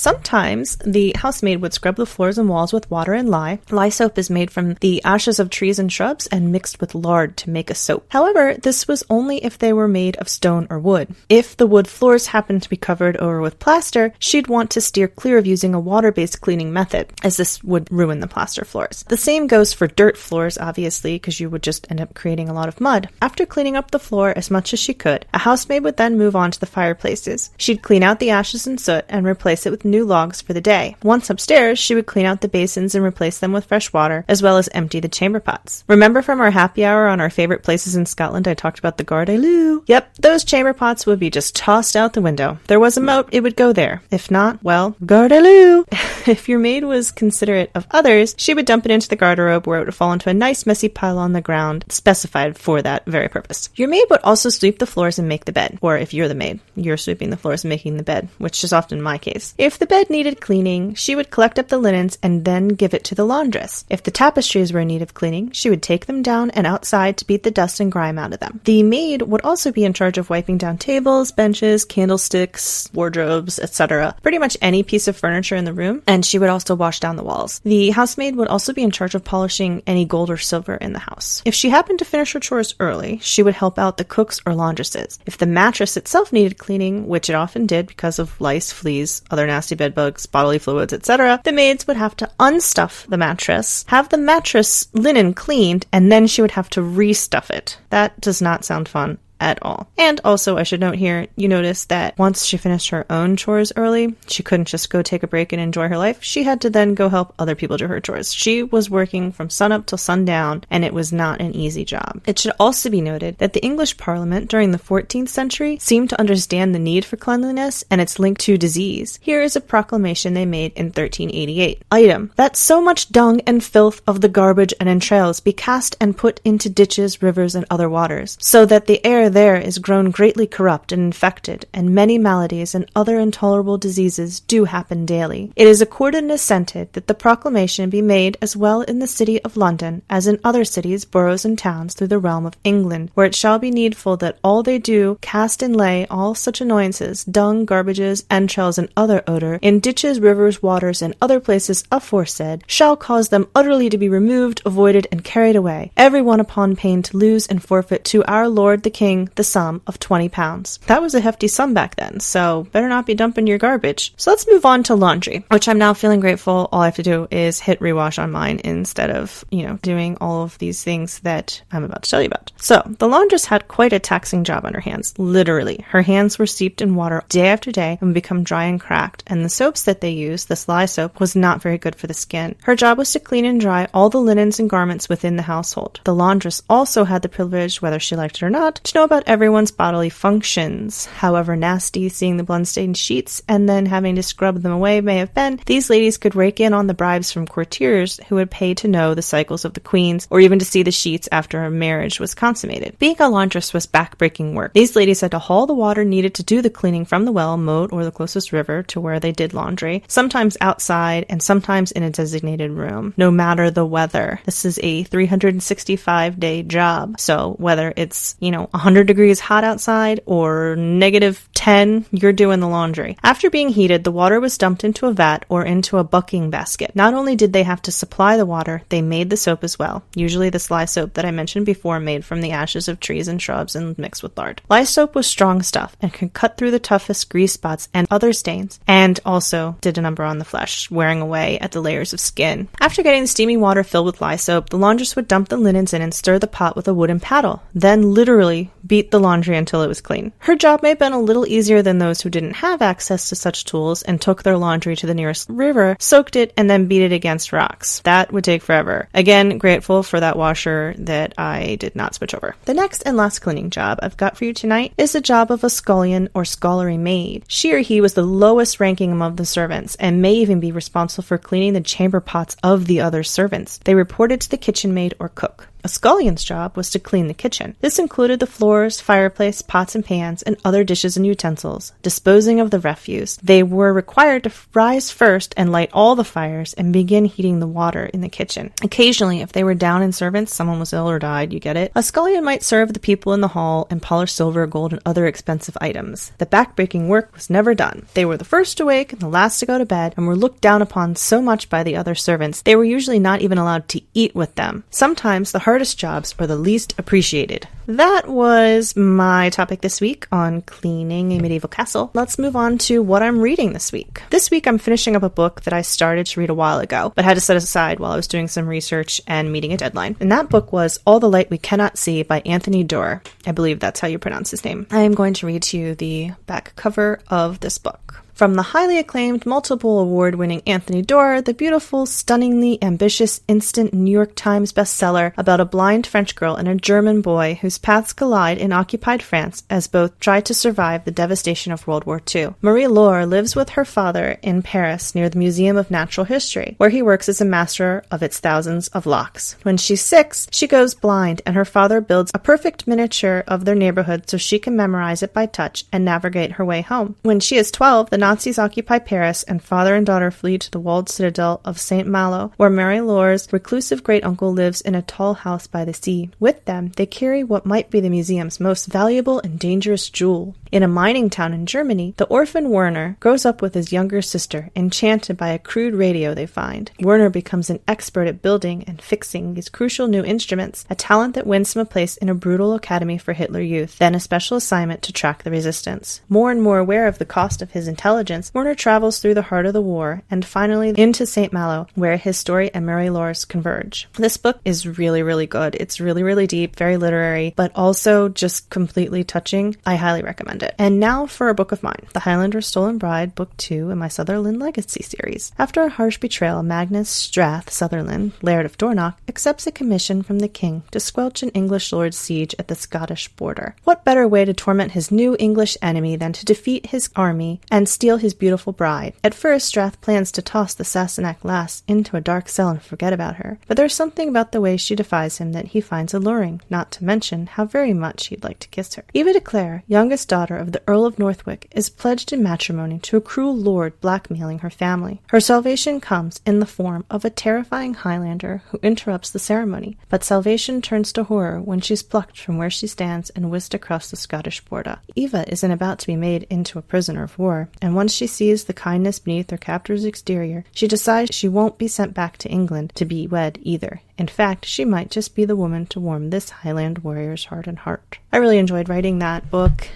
Sometimes 0.00 0.76
the 0.76 1.12
housemaid 1.14 1.60
would 1.60 1.74
scrub 1.74 1.96
the 1.96 2.06
floors 2.06 2.38
and 2.38 2.48
walls 2.48 2.72
with 2.72 2.90
water 2.90 3.12
and 3.12 3.28
lye. 3.28 3.58
Lye 3.70 3.90
soap 3.90 4.16
is 4.16 4.30
made 4.30 4.50
from 4.50 4.72
the 4.80 5.04
ashes 5.04 5.38
of 5.38 5.50
trees 5.50 5.78
and 5.78 5.92
shrubs 5.92 6.26
and 6.28 6.50
mixed 6.50 6.80
with 6.80 6.94
lard 6.94 7.36
to 7.36 7.50
make 7.50 7.68
a 7.68 7.74
soap. 7.74 8.06
However, 8.08 8.54
this 8.54 8.88
was 8.88 9.04
only 9.10 9.44
if 9.44 9.58
they 9.58 9.74
were 9.74 9.86
made 9.86 10.16
of 10.16 10.26
stone 10.26 10.66
or 10.70 10.78
wood. 10.78 11.14
If 11.28 11.54
the 11.54 11.66
wood 11.66 11.86
floors 11.86 12.28
happened 12.28 12.62
to 12.62 12.70
be 12.70 12.78
covered 12.78 13.18
over 13.18 13.42
with 13.42 13.58
plaster, 13.58 14.14
she'd 14.18 14.46
want 14.48 14.70
to 14.70 14.80
steer 14.80 15.06
clear 15.06 15.36
of 15.36 15.46
using 15.46 15.74
a 15.74 15.78
water 15.78 16.10
based 16.10 16.40
cleaning 16.40 16.72
method, 16.72 17.12
as 17.22 17.36
this 17.36 17.62
would 17.62 17.92
ruin 17.92 18.20
the 18.20 18.26
plaster 18.26 18.64
floors. 18.64 19.04
The 19.08 19.18
same 19.18 19.48
goes 19.48 19.74
for 19.74 19.86
dirt 19.86 20.16
floors, 20.16 20.56
obviously, 20.56 21.16
because 21.16 21.40
you 21.40 21.50
would 21.50 21.62
just 21.62 21.86
end 21.90 22.00
up 22.00 22.14
creating 22.14 22.48
a 22.48 22.54
lot 22.54 22.68
of 22.68 22.80
mud. 22.80 23.10
After 23.20 23.44
cleaning 23.44 23.76
up 23.76 23.90
the 23.90 23.98
floor 23.98 24.32
as 24.34 24.50
much 24.50 24.72
as 24.72 24.78
she 24.78 24.94
could, 24.94 25.26
a 25.34 25.38
housemaid 25.40 25.84
would 25.84 25.98
then 25.98 26.16
move 26.16 26.34
on 26.34 26.52
to 26.52 26.58
the 26.58 26.64
fireplaces. 26.64 27.50
She'd 27.58 27.82
clean 27.82 28.02
out 28.02 28.18
the 28.18 28.30
ashes 28.30 28.66
and 28.66 28.80
soot 28.80 29.04
and 29.10 29.26
replace 29.26 29.66
it 29.66 29.70
with 29.70 29.89
new 29.90 30.04
logs 30.04 30.40
for 30.40 30.52
the 30.52 30.60
day. 30.60 30.96
Once 31.02 31.30
upstairs, 31.30 31.78
she 31.78 31.94
would 31.94 32.06
clean 32.06 32.26
out 32.26 32.40
the 32.40 32.48
basins 32.48 32.94
and 32.94 33.04
replace 33.04 33.38
them 33.38 33.52
with 33.52 33.66
fresh 33.66 33.92
water, 33.92 34.24
as 34.28 34.42
well 34.42 34.56
as 34.56 34.68
empty 34.72 35.00
the 35.00 35.08
chamber 35.08 35.40
pots. 35.40 35.84
Remember 35.88 36.22
from 36.22 36.40
our 36.40 36.50
happy 36.50 36.84
hour 36.84 37.08
on 37.08 37.20
our 37.20 37.30
favorite 37.30 37.62
places 37.62 37.96
in 37.96 38.06
Scotland, 38.06 38.48
I 38.48 38.54
talked 38.54 38.78
about 38.78 38.98
the 38.98 39.04
Garde 39.04 39.28
Lou? 39.28 39.84
Yep, 39.86 40.16
those 40.18 40.44
chamber 40.44 40.72
pots 40.72 41.06
would 41.06 41.18
be 41.18 41.30
just 41.30 41.56
tossed 41.56 41.96
out 41.96 42.12
the 42.12 42.22
window. 42.22 42.58
There 42.66 42.80
was 42.80 42.96
a 42.96 43.00
moat, 43.00 43.28
it 43.32 43.42
would 43.42 43.56
go 43.56 43.72
there. 43.72 44.02
If 44.10 44.30
not, 44.30 44.62
well, 44.62 44.96
Garde 45.04 45.32
Lou! 45.32 45.84
if 46.26 46.48
your 46.48 46.58
maid 46.58 46.84
was 46.84 47.10
considerate 47.10 47.70
of 47.74 47.86
others, 47.90 48.34
she 48.38 48.54
would 48.54 48.66
dump 48.66 48.84
it 48.84 48.92
into 48.92 49.08
the 49.08 49.16
garderobe 49.16 49.66
where 49.66 49.80
it 49.80 49.86
would 49.86 49.94
fall 49.94 50.12
into 50.12 50.30
a 50.30 50.34
nice 50.34 50.66
messy 50.66 50.88
pile 50.88 51.18
on 51.18 51.32
the 51.32 51.40
ground, 51.40 51.84
specified 51.88 52.56
for 52.56 52.82
that 52.82 53.04
very 53.06 53.28
purpose. 53.28 53.68
Your 53.74 53.88
maid 53.88 54.04
would 54.10 54.20
also 54.22 54.48
sweep 54.48 54.78
the 54.78 54.86
floors 54.86 55.18
and 55.18 55.28
make 55.28 55.44
the 55.44 55.52
bed. 55.52 55.78
Or 55.80 55.96
if 55.96 56.14
you're 56.14 56.28
the 56.28 56.34
maid, 56.34 56.60
you're 56.76 56.96
sweeping 56.96 57.30
the 57.30 57.36
floors 57.36 57.64
and 57.64 57.68
making 57.68 57.96
the 57.96 58.02
bed, 58.02 58.28
which 58.38 58.62
is 58.64 58.72
often 58.72 59.02
my 59.02 59.18
case. 59.18 59.54
If 59.58 59.78
the 59.80 59.86
bed 59.86 60.10
needed 60.10 60.42
cleaning, 60.42 60.94
she 60.94 61.16
would 61.16 61.30
collect 61.30 61.58
up 61.58 61.68
the 61.68 61.78
linens 61.78 62.18
and 62.22 62.44
then 62.44 62.68
give 62.68 62.92
it 62.92 63.02
to 63.04 63.14
the 63.14 63.24
laundress. 63.24 63.86
If 63.88 64.02
the 64.02 64.10
tapestries 64.10 64.72
were 64.72 64.80
in 64.80 64.88
need 64.88 65.00
of 65.00 65.14
cleaning, 65.14 65.52
she 65.52 65.70
would 65.70 65.82
take 65.82 66.04
them 66.04 66.22
down 66.22 66.50
and 66.50 66.66
outside 66.66 67.16
to 67.16 67.26
beat 67.26 67.44
the 67.44 67.50
dust 67.50 67.80
and 67.80 67.90
grime 67.90 68.18
out 68.18 68.34
of 68.34 68.40
them. 68.40 68.60
The 68.64 68.82
maid 68.82 69.22
would 69.22 69.40
also 69.40 69.72
be 69.72 69.84
in 69.84 69.94
charge 69.94 70.18
of 70.18 70.28
wiping 70.28 70.58
down 70.58 70.76
tables, 70.76 71.32
benches, 71.32 71.86
candlesticks, 71.86 72.90
wardrobes, 72.92 73.58
etc. 73.58 74.14
Pretty 74.22 74.38
much 74.38 74.56
any 74.60 74.82
piece 74.82 75.08
of 75.08 75.16
furniture 75.16 75.56
in 75.56 75.64
the 75.64 75.72
room, 75.72 76.02
and 76.06 76.26
she 76.26 76.38
would 76.38 76.50
also 76.50 76.74
wash 76.74 77.00
down 77.00 77.16
the 77.16 77.24
walls. 77.24 77.60
The 77.64 77.88
housemaid 77.90 78.36
would 78.36 78.48
also 78.48 78.74
be 78.74 78.82
in 78.82 78.90
charge 78.90 79.14
of 79.14 79.24
polishing 79.24 79.82
any 79.86 80.04
gold 80.04 80.28
or 80.28 80.36
silver 80.36 80.74
in 80.74 80.92
the 80.92 80.98
house. 80.98 81.40
If 81.46 81.54
she 81.54 81.70
happened 81.70 82.00
to 82.00 82.04
finish 82.04 82.34
her 82.34 82.40
chores 82.40 82.74
early, 82.80 83.18
she 83.22 83.42
would 83.42 83.54
help 83.54 83.78
out 83.78 83.96
the 83.96 84.04
cooks 84.04 84.42
or 84.44 84.52
laundresses. 84.52 85.18
If 85.24 85.38
the 85.38 85.46
mattress 85.46 85.96
itself 85.96 86.34
needed 86.34 86.58
cleaning, 86.58 87.08
which 87.08 87.30
it 87.30 87.34
often 87.34 87.64
did 87.64 87.86
because 87.86 88.18
of 88.18 88.38
lice, 88.40 88.70
fleas, 88.70 89.22
other 89.30 89.46
nasty 89.46 89.69
bed 89.74 89.94
bugs, 89.94 90.26
bodily 90.26 90.58
fluids, 90.58 90.92
etc., 90.92 91.40
the 91.44 91.52
maids 91.52 91.86
would 91.86 91.96
have 91.96 92.16
to 92.16 92.30
unstuff 92.38 93.06
the 93.08 93.18
mattress, 93.18 93.84
have 93.88 94.08
the 94.08 94.18
mattress 94.18 94.88
linen 94.92 95.34
cleaned, 95.34 95.86
and 95.92 96.10
then 96.10 96.26
she 96.26 96.42
would 96.42 96.52
have 96.52 96.70
to 96.70 96.80
restuff 96.80 97.50
it. 97.50 97.78
That 97.90 98.20
does 98.20 98.42
not 98.42 98.64
sound 98.64 98.88
fun 98.88 99.18
at 99.40 99.58
all. 99.62 99.88
And 99.98 100.20
also, 100.24 100.56
I 100.56 100.62
should 100.62 100.80
note 100.80 100.96
here, 100.96 101.26
you 101.36 101.48
notice 101.48 101.86
that 101.86 102.18
once 102.18 102.44
she 102.44 102.56
finished 102.56 102.90
her 102.90 103.06
own 103.10 103.36
chores 103.36 103.72
early, 103.76 104.14
she 104.26 104.42
couldn't 104.42 104.68
just 104.68 104.90
go 104.90 105.02
take 105.02 105.22
a 105.22 105.28
break 105.28 105.52
and 105.52 105.60
enjoy 105.60 105.88
her 105.88 105.98
life. 105.98 106.22
She 106.22 106.44
had 106.44 106.60
to 106.60 106.70
then 106.70 106.94
go 106.94 107.08
help 107.08 107.34
other 107.38 107.54
people 107.54 107.76
do 107.76 107.88
her 107.88 108.00
chores. 108.00 108.32
She 108.32 108.62
was 108.62 108.90
working 108.90 109.32
from 109.32 109.50
sunup 109.50 109.86
till 109.86 109.98
sundown, 109.98 110.64
and 110.70 110.84
it 110.84 110.94
was 110.94 111.12
not 111.12 111.40
an 111.40 111.54
easy 111.54 111.84
job. 111.84 112.20
It 112.26 112.38
should 112.38 112.52
also 112.60 112.90
be 112.90 113.00
noted 113.00 113.38
that 113.38 113.54
the 113.54 113.64
English 113.64 113.96
Parliament 113.96 114.50
during 114.50 114.72
the 114.72 114.78
14th 114.78 115.28
century 115.28 115.78
seemed 115.78 116.10
to 116.10 116.20
understand 116.20 116.74
the 116.74 116.78
need 116.78 117.04
for 117.04 117.16
cleanliness 117.16 117.82
and 117.90 118.00
its 118.00 118.18
link 118.18 118.38
to 118.38 118.58
disease. 118.58 119.18
Here 119.22 119.40
is 119.40 119.56
a 119.56 119.60
proclamation 119.60 120.34
they 120.34 120.46
made 120.46 120.72
in 120.74 120.86
1388. 120.86 121.82
Item 121.90 122.32
that 122.36 122.56
so 122.56 122.82
much 122.82 123.10
dung 123.10 123.40
and 123.46 123.64
filth 123.64 124.02
of 124.06 124.20
the 124.20 124.28
garbage 124.28 124.74
and 124.78 124.88
entrails 124.88 125.40
be 125.40 125.52
cast 125.52 125.96
and 126.00 126.16
put 126.16 126.40
into 126.44 126.68
ditches, 126.68 127.22
rivers, 127.22 127.54
and 127.54 127.64
other 127.70 127.88
waters, 127.88 128.36
so 128.40 128.66
that 128.66 128.86
the 128.86 129.04
air 129.04 129.29
there 129.30 129.56
is 129.56 129.78
grown 129.78 130.10
greatly 130.10 130.46
corrupt 130.46 130.92
and 130.92 131.02
infected, 131.02 131.66
and 131.72 131.94
many 131.94 132.18
maladies 132.18 132.74
and 132.74 132.90
other 132.94 133.18
intolerable 133.18 133.78
diseases 133.78 134.40
do 134.40 134.64
happen 134.64 135.06
daily. 135.06 135.52
It 135.56 135.66
is 135.66 135.80
accorded 135.80 136.24
and 136.24 136.32
assented 136.32 136.92
that 136.92 137.06
the 137.06 137.14
proclamation 137.14 137.90
be 137.90 138.02
made 138.02 138.36
as 138.42 138.56
well 138.56 138.82
in 138.82 138.98
the 138.98 139.06
city 139.06 139.42
of 139.42 139.56
London 139.56 140.02
as 140.10 140.26
in 140.26 140.38
other 140.44 140.64
cities, 140.64 141.04
boroughs, 141.04 141.44
and 141.44 141.58
towns 141.58 141.94
through 141.94 142.08
the 142.08 142.18
realm 142.18 142.46
of 142.46 142.56
England, 142.64 143.10
where 143.14 143.26
it 143.26 143.34
shall 143.34 143.58
be 143.58 143.70
needful 143.70 144.16
that 144.18 144.38
all 144.42 144.62
they 144.62 144.78
do 144.78 145.18
cast 145.20 145.62
and 145.62 145.76
lay 145.76 146.06
all 146.08 146.34
such 146.34 146.60
annoyances, 146.60 147.24
dung, 147.24 147.64
garbages, 147.64 148.24
entrails, 148.30 148.78
and 148.78 148.88
other 148.96 149.22
odor, 149.26 149.58
in 149.62 149.80
ditches, 149.80 150.20
rivers, 150.20 150.62
waters, 150.62 151.02
and 151.02 151.14
other 151.22 151.40
places 151.40 151.84
aforesaid, 151.92 152.62
shall 152.66 152.96
cause 152.96 153.28
them 153.28 153.48
utterly 153.54 153.88
to 153.88 153.98
be 153.98 154.08
removed, 154.08 154.62
avoided, 154.64 155.06
and 155.12 155.24
carried 155.24 155.56
away, 155.56 155.92
every 155.96 156.22
one 156.22 156.40
upon 156.40 156.76
pain 156.76 157.02
to 157.02 157.16
lose 157.16 157.46
and 157.46 157.62
forfeit 157.62 158.04
to 158.04 158.24
our 158.24 158.48
Lord 158.48 158.82
the 158.82 158.90
King 158.90 159.19
the 159.34 159.44
sum 159.44 159.82
of 159.86 159.98
twenty 159.98 160.28
pounds. 160.28 160.78
That 160.86 161.02
was 161.02 161.14
a 161.14 161.20
hefty 161.20 161.48
sum 161.48 161.74
back 161.74 161.96
then, 161.96 162.20
so 162.20 162.66
better 162.72 162.88
not 162.88 163.06
be 163.06 163.14
dumping 163.14 163.46
your 163.46 163.58
garbage. 163.58 164.12
So 164.16 164.30
let's 164.30 164.48
move 164.48 164.64
on 164.64 164.82
to 164.84 164.94
laundry, 164.94 165.44
which 165.50 165.68
I'm 165.68 165.78
now 165.78 165.94
feeling 165.94 166.20
grateful. 166.20 166.68
All 166.72 166.82
I 166.82 166.86
have 166.86 166.96
to 166.96 167.02
do 167.02 167.28
is 167.30 167.60
hit 167.60 167.80
rewash 167.80 168.22
on 168.22 168.30
mine 168.30 168.60
instead 168.64 169.10
of, 169.10 169.44
you 169.50 169.66
know, 169.66 169.78
doing 169.82 170.16
all 170.20 170.42
of 170.42 170.58
these 170.58 170.82
things 170.82 171.20
that 171.20 171.62
I'm 171.72 171.84
about 171.84 172.02
to 172.04 172.10
tell 172.10 172.22
you 172.22 172.26
about. 172.26 172.52
So 172.56 172.82
the 172.98 173.08
laundress 173.08 173.44
had 173.44 173.68
quite 173.68 173.92
a 173.92 173.98
taxing 173.98 174.44
job 174.44 174.64
on 174.64 174.74
her 174.74 174.80
hands, 174.80 175.14
literally. 175.18 175.84
Her 175.88 176.02
hands 176.02 176.38
were 176.38 176.46
steeped 176.46 176.80
in 176.80 176.94
water 176.94 177.22
day 177.28 177.48
after 177.48 177.72
day 177.72 177.98
and 178.00 178.10
would 178.10 178.14
become 178.14 178.44
dry 178.44 178.64
and 178.64 178.80
cracked, 178.80 179.24
and 179.26 179.44
the 179.44 179.48
soaps 179.48 179.82
that 179.84 180.00
they 180.00 180.10
used, 180.10 180.48
the 180.48 180.64
lye 180.68 180.86
soap, 180.86 181.20
was 181.20 181.34
not 181.36 181.62
very 181.62 181.78
good 181.78 181.96
for 181.96 182.06
the 182.06 182.14
skin. 182.14 182.54
Her 182.62 182.76
job 182.76 182.98
was 182.98 183.12
to 183.12 183.20
clean 183.20 183.44
and 183.44 183.60
dry 183.60 183.88
all 183.92 184.10
the 184.10 184.20
linens 184.20 184.60
and 184.60 184.70
garments 184.70 185.08
within 185.08 185.36
the 185.36 185.42
household. 185.42 186.00
The 186.04 186.14
laundress 186.14 186.62
also 186.68 187.04
had 187.04 187.22
the 187.22 187.28
privilege, 187.28 187.82
whether 187.82 187.98
she 187.98 188.16
liked 188.16 188.36
it 188.36 188.42
or 188.42 188.50
not, 188.50 188.76
to 188.76 188.98
know 188.98 189.04
about 189.10 189.24
everyone's 189.26 189.72
bodily 189.72 190.08
functions. 190.08 191.06
However 191.06 191.56
nasty 191.56 192.08
seeing 192.08 192.36
the 192.36 192.44
blood-stained 192.44 192.96
sheets 192.96 193.42
and 193.48 193.68
then 193.68 193.86
having 193.86 194.14
to 194.14 194.22
scrub 194.22 194.62
them 194.62 194.70
away 194.70 195.00
may 195.00 195.16
have 195.16 195.34
been, 195.34 195.60
these 195.66 195.90
ladies 195.90 196.16
could 196.16 196.36
rake 196.36 196.60
in 196.60 196.72
on 196.72 196.86
the 196.86 196.94
bribes 196.94 197.32
from 197.32 197.44
courtiers 197.44 198.20
who 198.28 198.36
would 198.36 198.52
pay 198.52 198.72
to 198.74 198.86
know 198.86 199.14
the 199.14 199.22
cycles 199.22 199.64
of 199.64 199.74
the 199.74 199.80
queens, 199.80 200.28
or 200.30 200.38
even 200.38 200.60
to 200.60 200.64
see 200.64 200.84
the 200.84 200.92
sheets 200.92 201.28
after 201.32 201.64
a 201.64 201.70
marriage 201.72 202.20
was 202.20 202.36
consummated. 202.36 202.96
Being 203.00 203.16
a 203.18 203.28
laundress 203.28 203.72
was 203.72 203.86
back-breaking 203.86 204.54
work. 204.54 204.74
These 204.74 204.94
ladies 204.94 205.22
had 205.22 205.32
to 205.32 205.40
haul 205.40 205.66
the 205.66 205.74
water 205.74 206.04
needed 206.04 206.34
to 206.34 206.44
do 206.44 206.62
the 206.62 206.70
cleaning 206.70 207.04
from 207.04 207.24
the 207.24 207.32
well, 207.32 207.56
moat, 207.56 207.92
or 207.92 208.04
the 208.04 208.12
closest 208.12 208.52
river 208.52 208.84
to 208.84 209.00
where 209.00 209.18
they 209.18 209.32
did 209.32 209.54
laundry, 209.54 210.04
sometimes 210.06 210.56
outside 210.60 211.26
and 211.28 211.42
sometimes 211.42 211.90
in 211.90 212.04
a 212.04 212.10
designated 212.10 212.70
room, 212.70 213.12
no 213.16 213.32
matter 213.32 213.72
the 213.72 213.84
weather. 213.84 214.40
This 214.44 214.64
is 214.64 214.78
a 214.84 215.02
365 215.02 216.38
day 216.38 216.62
job. 216.62 217.18
So 217.18 217.56
whether 217.58 217.92
it's, 217.96 218.36
you 218.38 218.52
know, 218.52 218.68
100 218.70 218.99
degrees 219.04 219.40
hot 219.40 219.64
outside 219.64 220.20
or 220.26 220.76
negative 220.76 221.48
10, 221.54 222.06
you're 222.10 222.32
doing 222.32 222.60
the 222.60 222.68
laundry. 222.68 223.18
After 223.22 223.50
being 223.50 223.68
heated, 223.68 224.02
the 224.02 224.10
water 224.10 224.40
was 224.40 224.56
dumped 224.56 224.82
into 224.82 225.06
a 225.06 225.12
vat 225.12 225.44
or 225.48 225.64
into 225.64 225.98
a 225.98 226.04
bucking 226.04 226.48
basket. 226.48 226.92
Not 226.94 227.12
only 227.12 227.36
did 227.36 227.52
they 227.52 227.64
have 227.64 227.82
to 227.82 227.92
supply 227.92 228.36
the 228.36 228.46
water, 228.46 228.82
they 228.88 229.02
made 229.02 229.28
the 229.28 229.36
soap 229.36 229.62
as 229.62 229.78
well. 229.78 230.02
Usually 230.14 230.48
the 230.48 230.66
lye 230.70 230.86
soap 230.86 231.14
that 231.14 231.24
I 231.24 231.30
mentioned 231.30 231.66
before 231.66 232.00
made 232.00 232.24
from 232.24 232.40
the 232.40 232.52
ashes 232.52 232.88
of 232.88 232.98
trees 232.98 233.28
and 233.28 233.42
shrubs 233.42 233.76
and 233.76 233.98
mixed 233.98 234.22
with 234.22 234.38
lard. 234.38 234.62
Lye 234.70 234.84
soap 234.84 235.14
was 235.14 235.26
strong 235.26 235.62
stuff 235.62 235.96
and 236.00 236.12
could 236.12 236.32
cut 236.32 236.56
through 236.56 236.70
the 236.70 236.78
toughest 236.78 237.28
grease 237.28 237.52
spots 237.52 237.88
and 237.92 238.06
other 238.10 238.32
stains, 238.32 238.80
and 238.86 239.20
also 239.24 239.76
did 239.80 239.98
a 239.98 240.00
number 240.00 240.24
on 240.24 240.38
the 240.38 240.44
flesh, 240.44 240.90
wearing 240.90 241.20
away 241.20 241.58
at 241.58 241.72
the 241.72 241.80
layers 241.82 242.12
of 242.12 242.20
skin. 242.20 242.68
After 242.80 243.02
getting 243.02 243.22
the 243.22 243.28
steamy 243.28 243.56
water 243.56 243.84
filled 243.84 244.06
with 244.06 244.20
lye 244.20 244.36
soap, 244.36 244.70
the 244.70 244.78
laundress 244.78 245.14
would 245.14 245.28
dump 245.28 245.48
the 245.48 245.56
linens 245.56 245.92
in 245.92 246.02
and 246.02 246.14
stir 246.14 246.38
the 246.38 246.46
pot 246.46 246.76
with 246.76 246.88
a 246.88 246.94
wooden 246.94 247.20
paddle, 247.20 247.62
then 247.74 248.14
literally 248.14 248.70
beat 248.90 249.12
the 249.12 249.20
laundry 249.20 249.56
until 249.56 249.82
it 249.82 249.86
was 249.86 250.00
clean. 250.00 250.32
Her 250.40 250.56
job 250.56 250.82
may 250.82 250.88
have 250.88 250.98
been 250.98 251.12
a 251.12 251.20
little 251.20 251.46
easier 251.46 251.80
than 251.80 251.98
those 251.98 252.20
who 252.20 252.28
didn't 252.28 252.54
have 252.54 252.82
access 252.82 253.28
to 253.28 253.36
such 253.36 253.64
tools 253.64 254.02
and 254.02 254.20
took 254.20 254.42
their 254.42 254.58
laundry 254.58 254.96
to 254.96 255.06
the 255.06 255.14
nearest 255.14 255.48
river, 255.48 255.96
soaked 256.00 256.34
it, 256.34 256.52
and 256.56 256.68
then 256.68 256.88
beat 256.88 257.02
it 257.02 257.12
against 257.12 257.52
rocks. 257.52 258.00
That 258.00 258.32
would 258.32 258.42
take 258.42 258.62
forever. 258.62 259.08
Again, 259.14 259.58
grateful 259.58 260.02
for 260.02 260.18
that 260.18 260.36
washer 260.36 260.96
that 260.98 261.34
I 261.38 261.76
did 261.76 261.94
not 261.94 262.16
switch 262.16 262.34
over. 262.34 262.56
The 262.64 262.74
next 262.74 263.02
and 263.02 263.16
last 263.16 263.38
cleaning 263.38 263.70
job 263.70 264.00
I've 264.02 264.16
got 264.16 264.36
for 264.36 264.44
you 264.44 264.52
tonight 264.52 264.92
is 264.98 265.12
the 265.12 265.20
job 265.20 265.52
of 265.52 265.62
a 265.62 265.70
scullion 265.70 266.28
or 266.34 266.44
scullery 266.44 266.98
maid. 266.98 267.44
She 267.46 267.72
or 267.72 267.78
he 267.78 268.00
was 268.00 268.14
the 268.14 268.22
lowest 268.22 268.80
ranking 268.80 269.12
among 269.12 269.36
the 269.36 269.46
servants 269.46 269.94
and 270.00 270.20
may 270.20 270.34
even 270.34 270.58
be 270.58 270.72
responsible 270.72 271.22
for 271.22 271.38
cleaning 271.38 271.74
the 271.74 271.80
chamber 271.80 272.18
pots 272.18 272.56
of 272.64 272.86
the 272.86 273.00
other 273.00 273.22
servants. 273.22 273.78
They 273.84 273.94
reported 273.94 274.40
to 274.40 274.50
the 274.50 274.58
kitchen 274.58 274.92
maid 274.92 275.14
or 275.20 275.28
cook. 275.28 275.69
A 275.82 275.88
scullion's 275.88 276.44
job 276.44 276.76
was 276.76 276.90
to 276.90 276.98
clean 276.98 277.26
the 277.26 277.34
kitchen. 277.34 277.76
This 277.80 277.98
included 277.98 278.40
the 278.40 278.46
floors, 278.46 279.00
fireplace, 279.00 279.62
pots 279.62 279.94
and 279.94 280.04
pans, 280.04 280.42
and 280.42 280.56
other 280.64 280.84
dishes 280.84 281.16
and 281.16 281.26
utensils, 281.26 281.92
disposing 282.02 282.60
of 282.60 282.70
the 282.70 282.80
refuse. 282.80 283.36
They 283.42 283.62
were 283.62 283.92
required 283.92 284.44
to 284.44 284.52
rise 284.74 285.10
first 285.10 285.54
and 285.56 285.72
light 285.72 285.90
all 285.92 286.14
the 286.16 286.24
fires 286.24 286.74
and 286.74 286.92
begin 286.92 287.24
heating 287.24 287.60
the 287.60 287.66
water 287.66 288.06
in 288.06 288.20
the 288.20 288.28
kitchen. 288.28 288.72
Occasionally, 288.82 289.40
if 289.40 289.52
they 289.52 289.64
were 289.64 289.74
down 289.74 290.02
in 290.02 290.12
servants, 290.12 290.54
someone 290.54 290.80
was 290.80 290.92
ill 290.92 291.08
or 291.08 291.18
died, 291.18 291.52
you 291.52 291.60
get 291.60 291.76
it, 291.76 291.92
a 291.94 292.02
scullion 292.02 292.44
might 292.44 292.62
serve 292.62 292.92
the 292.92 293.00
people 293.00 293.32
in 293.32 293.40
the 293.40 293.48
hall 293.48 293.86
and 293.90 294.02
polish 294.02 294.32
silver, 294.32 294.66
gold, 294.66 294.92
and 294.92 295.02
other 295.06 295.26
expensive 295.26 295.76
items. 295.80 296.32
The 296.38 296.46
backbreaking 296.46 297.08
work 297.08 297.32
was 297.34 297.48
never 297.48 297.74
done. 297.74 298.06
They 298.14 298.24
were 298.24 298.36
the 298.36 298.44
first 298.44 298.76
to 298.78 298.84
wake 298.84 299.12
and 299.12 299.20
the 299.20 299.28
last 299.28 299.58
to 299.60 299.66
go 299.66 299.78
to 299.78 299.86
bed, 299.86 300.14
and 300.16 300.26
were 300.26 300.36
looked 300.36 300.60
down 300.60 300.82
upon 300.82 301.16
so 301.16 301.40
much 301.40 301.70
by 301.70 301.82
the 301.82 301.96
other 301.96 302.14
servants, 302.14 302.62
they 302.62 302.76
were 302.76 302.84
usually 302.84 303.18
not 303.18 303.40
even 303.40 303.58
allowed 303.58 303.88
to 303.88 304.02
eat 304.14 304.34
with 304.34 304.54
them. 304.56 304.84
Sometimes 304.90 305.52
the 305.52 305.60
hardest 305.70 305.98
jobs 305.98 306.34
are 306.40 306.48
the 306.48 306.56
least 306.56 306.98
appreciated. 306.98 307.68
That 307.86 308.26
was 308.26 308.96
my 308.96 309.50
topic 309.50 309.82
this 309.82 310.00
week 310.00 310.26
on 310.32 310.62
cleaning 310.62 311.30
a 311.30 311.38
medieval 311.38 311.68
castle. 311.68 312.10
Let's 312.12 312.40
move 312.40 312.56
on 312.56 312.76
to 312.78 313.00
what 313.04 313.22
I'm 313.22 313.40
reading 313.40 313.72
this 313.72 313.92
week. 313.92 314.20
This 314.30 314.50
week 314.50 314.66
I'm 314.66 314.78
finishing 314.78 315.14
up 315.14 315.22
a 315.22 315.30
book 315.30 315.60
that 315.62 315.72
I 315.72 315.82
started 315.82 316.26
to 316.26 316.40
read 316.40 316.50
a 316.50 316.54
while 316.54 316.80
ago, 316.80 317.12
but 317.14 317.24
had 317.24 317.34
to 317.34 317.40
set 317.40 317.56
aside 317.56 318.00
while 318.00 318.10
I 318.10 318.16
was 318.16 318.26
doing 318.26 318.48
some 318.48 318.66
research 318.66 319.20
and 319.28 319.52
meeting 319.52 319.72
a 319.72 319.76
deadline. 319.76 320.16
And 320.18 320.32
that 320.32 320.48
book 320.48 320.72
was 320.72 320.98
All 321.06 321.20
the 321.20 321.30
Light 321.30 321.50
We 321.50 321.58
Cannot 321.58 321.98
See 321.98 322.24
by 322.24 322.40
Anthony 322.40 322.82
Doerr. 322.82 323.22
I 323.46 323.52
believe 323.52 323.78
that's 323.78 324.00
how 324.00 324.08
you 324.08 324.18
pronounce 324.18 324.50
his 324.50 324.64
name. 324.64 324.88
I 324.90 325.02
am 325.02 325.14
going 325.14 325.34
to 325.34 325.46
read 325.46 325.62
to 325.62 325.78
you 325.78 325.94
the 325.94 326.32
back 326.46 326.72
cover 326.74 327.20
of 327.28 327.60
this 327.60 327.78
book. 327.78 328.24
From 328.40 328.54
the 328.54 328.62
highly 328.62 328.96
acclaimed, 328.96 329.44
multiple 329.44 329.98
award 329.98 330.36
winning 330.36 330.62
Anthony 330.66 331.02
Doerr, 331.02 331.42
the 331.42 331.52
beautiful, 331.52 332.06
stunningly 332.06 332.82
ambitious, 332.82 333.42
instant 333.48 333.92
New 333.92 334.10
York 334.10 334.34
Times 334.34 334.72
bestseller 334.72 335.34
about 335.36 335.60
a 335.60 335.66
blind 335.66 336.06
French 336.06 336.34
girl 336.34 336.56
and 336.56 336.66
a 336.66 336.74
German 336.74 337.20
boy 337.20 337.58
whose 337.60 337.76
paths 337.76 338.14
collide 338.14 338.56
in 338.56 338.72
occupied 338.72 339.22
France 339.22 339.62
as 339.68 339.88
both 339.88 340.18
try 340.20 340.40
to 340.40 340.54
survive 340.54 341.04
the 341.04 341.10
devastation 341.10 341.70
of 341.70 341.86
World 341.86 342.06
War 342.06 342.22
II. 342.34 342.54
Marie 342.62 342.86
Laure 342.86 343.26
lives 343.26 343.54
with 343.54 343.68
her 343.68 343.84
father 343.84 344.38
in 344.40 344.62
Paris 344.62 345.14
near 345.14 345.28
the 345.28 345.38
Museum 345.38 345.76
of 345.76 345.90
Natural 345.90 346.24
History, 346.24 346.76
where 346.78 346.88
he 346.88 347.02
works 347.02 347.28
as 347.28 347.42
a 347.42 347.44
master 347.44 348.02
of 348.10 348.22
its 348.22 348.38
thousands 348.38 348.88
of 348.88 349.04
locks. 349.04 349.54
When 349.64 349.76
she's 349.76 350.00
six, 350.00 350.48
she 350.50 350.66
goes 350.66 350.94
blind, 350.94 351.42
and 351.44 351.56
her 351.56 351.66
father 351.66 352.00
builds 352.00 352.30
a 352.32 352.38
perfect 352.38 352.86
miniature 352.86 353.44
of 353.46 353.66
their 353.66 353.74
neighborhood 353.74 354.30
so 354.30 354.38
she 354.38 354.58
can 354.58 354.76
memorize 354.76 355.22
it 355.22 355.34
by 355.34 355.44
touch 355.44 355.84
and 355.92 356.06
navigate 356.06 356.52
her 356.52 356.64
way 356.64 356.80
home. 356.80 357.16
When 357.20 357.40
she 357.40 357.58
is 357.58 357.70
12, 357.70 358.08
the 358.08 358.29
Nazis 358.30 358.60
occupy 358.60 359.00
Paris, 359.00 359.42
and 359.42 359.60
father 359.60 359.96
and 359.96 360.06
daughter 360.06 360.30
flee 360.30 360.56
to 360.56 360.70
the 360.70 360.78
walled 360.78 361.08
citadel 361.08 361.60
of 361.64 361.80
Saint 361.80 362.06
Malo, 362.06 362.52
where 362.58 362.70
Marie 362.70 363.00
Laure's 363.00 363.52
reclusive 363.52 364.04
great 364.04 364.24
uncle 364.24 364.52
lives 364.52 364.80
in 364.80 364.94
a 364.94 365.02
tall 365.02 365.34
house 365.34 365.66
by 365.66 365.84
the 365.84 365.92
sea. 365.92 366.30
With 366.38 366.64
them, 366.64 366.92
they 366.94 367.06
carry 367.06 367.42
what 367.42 367.66
might 367.66 367.90
be 367.90 367.98
the 367.98 368.08
museum's 368.08 368.60
most 368.60 368.86
valuable 368.86 369.40
and 369.40 369.58
dangerous 369.58 370.08
jewel 370.08 370.54
In 370.72 370.84
a 370.84 370.88
mining 370.88 371.30
town 371.30 371.52
in 371.52 371.66
Germany, 371.66 372.14
the 372.16 372.26
orphan 372.26 372.70
Werner 372.70 373.16
grows 373.18 373.44
up 373.44 373.60
with 373.60 373.74
his 373.74 373.90
younger 373.90 374.22
sister, 374.22 374.70
enchanted 374.76 375.36
by 375.36 375.48
a 375.48 375.58
crude 375.58 375.94
radio 375.94 376.32
they 376.32 376.46
find. 376.46 376.92
Werner 377.00 377.28
becomes 377.28 377.70
an 377.70 377.80
expert 377.88 378.28
at 378.28 378.40
building 378.40 378.84
and 378.84 379.02
fixing 379.02 379.54
these 379.54 379.68
crucial 379.68 380.06
new 380.06 380.22
instruments, 380.22 380.84
a 380.88 380.94
talent 380.94 381.34
that 381.34 381.46
wins 381.46 381.74
him 381.74 381.82
a 381.82 381.84
place 381.84 382.16
in 382.18 382.28
a 382.28 382.36
brutal 382.36 382.74
academy 382.74 383.18
for 383.18 383.32
Hitler 383.32 383.60
Youth, 383.60 383.98
then 383.98 384.14
a 384.14 384.20
special 384.20 384.56
assignment 384.56 385.02
to 385.02 385.12
track 385.12 385.42
the 385.42 385.50
resistance. 385.50 386.20
More 386.28 386.52
and 386.52 386.62
more 386.62 386.78
aware 386.78 387.08
of 387.08 387.18
the 387.18 387.24
cost 387.24 387.62
of 387.62 387.72
his 387.72 387.88
intelligence, 387.88 388.52
Werner 388.54 388.76
travels 388.76 389.18
through 389.18 389.34
the 389.34 389.42
heart 389.42 389.66
of 389.66 389.72
the 389.72 389.82
war 389.82 390.22
and 390.30 390.44
finally 390.44 390.90
into 390.90 391.26
St. 391.26 391.52
Malo, 391.52 391.88
where 391.96 392.16
his 392.16 392.38
story 392.38 392.72
and 392.72 392.86
Marie 392.86 393.10
Laure's 393.10 393.44
converge. 393.44 394.08
This 394.12 394.36
book 394.36 394.60
is 394.64 394.86
really, 394.86 395.24
really 395.24 395.48
good. 395.48 395.74
It's 395.74 396.00
really, 396.00 396.22
really 396.22 396.46
deep, 396.46 396.76
very 396.76 396.96
literary, 396.96 397.54
but 397.56 397.72
also 397.74 398.28
just 398.28 398.70
completely 398.70 399.24
touching. 399.24 399.74
I 399.84 399.96
highly 399.96 400.22
recommend 400.22 400.59
it. 400.62 400.74
And 400.78 401.00
now 401.00 401.26
for 401.26 401.48
a 401.48 401.54
book 401.54 401.72
of 401.72 401.82
mine 401.82 402.06
The 402.12 402.20
Highlander's 402.20 402.66
Stolen 402.66 402.98
Bride, 402.98 403.34
Book 403.34 403.56
2 403.56 403.90
in 403.90 403.98
my 403.98 404.08
Sutherland 404.08 404.58
Legacy 404.58 405.02
series. 405.02 405.52
After 405.58 405.82
a 405.82 405.88
harsh 405.88 406.18
betrayal, 406.18 406.62
Magnus 406.62 407.08
Strath 407.08 407.70
Sutherland, 407.70 408.32
Laird 408.42 408.66
of 408.66 408.78
Dornoch, 408.78 409.14
accepts 409.28 409.66
a 409.66 409.72
commission 409.72 410.22
from 410.22 410.38
the 410.38 410.48
king 410.48 410.82
to 410.90 411.00
squelch 411.00 411.42
an 411.42 411.50
English 411.50 411.92
lord's 411.92 412.16
siege 412.16 412.54
at 412.58 412.68
the 412.68 412.74
Scottish 412.74 413.28
border. 413.28 413.74
What 413.84 414.04
better 414.04 414.26
way 414.26 414.44
to 414.44 414.54
torment 414.54 414.92
his 414.92 415.10
new 415.10 415.36
English 415.38 415.76
enemy 415.82 416.16
than 416.16 416.32
to 416.32 416.44
defeat 416.44 416.86
his 416.86 417.10
army 417.16 417.60
and 417.70 417.88
steal 417.88 418.16
his 418.16 418.34
beautiful 418.34 418.72
bride? 418.72 419.14
At 419.22 419.34
first, 419.34 419.66
Strath 419.66 420.00
plans 420.00 420.32
to 420.32 420.42
toss 420.42 420.74
the 420.74 420.84
Sassenach 420.84 421.44
lass 421.44 421.82
into 421.86 422.16
a 422.16 422.20
dark 422.20 422.48
cell 422.48 422.68
and 422.68 422.82
forget 422.82 423.12
about 423.12 423.36
her, 423.36 423.58
but 423.66 423.76
there's 423.76 423.94
something 423.94 424.28
about 424.28 424.52
the 424.52 424.60
way 424.60 424.76
she 424.76 424.94
defies 424.94 425.38
him 425.38 425.52
that 425.52 425.68
he 425.68 425.80
finds 425.80 426.14
alluring, 426.14 426.60
not 426.68 426.90
to 426.92 427.04
mention 427.04 427.46
how 427.46 427.64
very 427.64 427.92
much 427.92 428.26
he'd 428.26 428.44
like 428.44 428.58
to 428.60 428.68
kiss 428.68 428.94
her. 428.94 429.04
Eva 429.14 429.32
de 429.32 429.40
Clare, 429.40 429.82
youngest 429.86 430.28
daughter 430.28 430.49
of 430.56 430.72
the 430.72 430.82
Earl 430.86 431.04
of 431.04 431.18
Northwick, 431.18 431.68
is 431.72 431.90
pledged 431.90 432.32
in 432.32 432.42
matrimony 432.42 432.98
to 433.00 433.16
a 433.16 433.20
cruel 433.20 433.56
lord 433.56 434.00
blackmailing 434.00 434.60
her 434.60 434.70
family. 434.70 435.20
Her 435.28 435.40
salvation 435.40 436.00
comes 436.00 436.40
in 436.46 436.60
the 436.60 436.66
form 436.66 437.04
of 437.10 437.24
a 437.24 437.30
terrifying 437.30 437.94
Highlander 437.94 438.62
who 438.70 438.78
interrupts 438.82 439.30
the 439.30 439.38
ceremony, 439.38 439.96
but 440.08 440.24
salvation 440.24 440.82
turns 440.82 441.12
to 441.12 441.24
horror 441.24 441.60
when 441.60 441.80
she's 441.80 442.02
plucked 442.02 442.38
from 442.38 442.58
where 442.58 442.70
she 442.70 442.86
stands 442.86 443.30
and 443.30 443.50
whisked 443.50 443.74
across 443.74 444.10
the 444.10 444.16
Scottish 444.16 444.60
border. 444.62 444.98
Eva 445.14 445.44
isn't 445.50 445.70
about 445.70 445.98
to 446.00 446.06
be 446.06 446.16
made 446.16 446.46
into 446.50 446.78
a 446.78 446.82
prisoner 446.82 447.22
of 447.22 447.38
war, 447.38 447.68
and 447.80 447.94
once 447.94 448.12
she 448.12 448.26
sees 448.26 448.64
the 448.64 448.72
kindness 448.72 449.18
beneath 449.18 449.50
her 449.50 449.56
captor's 449.56 450.04
exterior, 450.04 450.64
she 450.72 450.88
decides 450.88 451.34
she 451.34 451.48
won't 451.48 451.78
be 451.78 451.88
sent 451.88 452.14
back 452.14 452.36
to 452.38 452.48
England 452.48 452.92
to 452.94 453.04
be 453.04 453.26
wed 453.26 453.58
either. 453.62 454.00
In 454.20 454.28
fact, 454.28 454.66
she 454.66 454.84
might 454.84 455.10
just 455.10 455.34
be 455.34 455.46
the 455.46 455.56
woman 455.56 455.86
to 455.86 455.98
warm 455.98 456.28
this 456.28 456.50
Highland 456.50 456.98
warrior's 456.98 457.46
heart 457.46 457.66
and 457.66 457.78
heart. 457.78 458.18
I 458.30 458.36
really 458.36 458.58
enjoyed 458.58 458.90
writing 458.90 459.18
that 459.18 459.50
book 459.50 459.88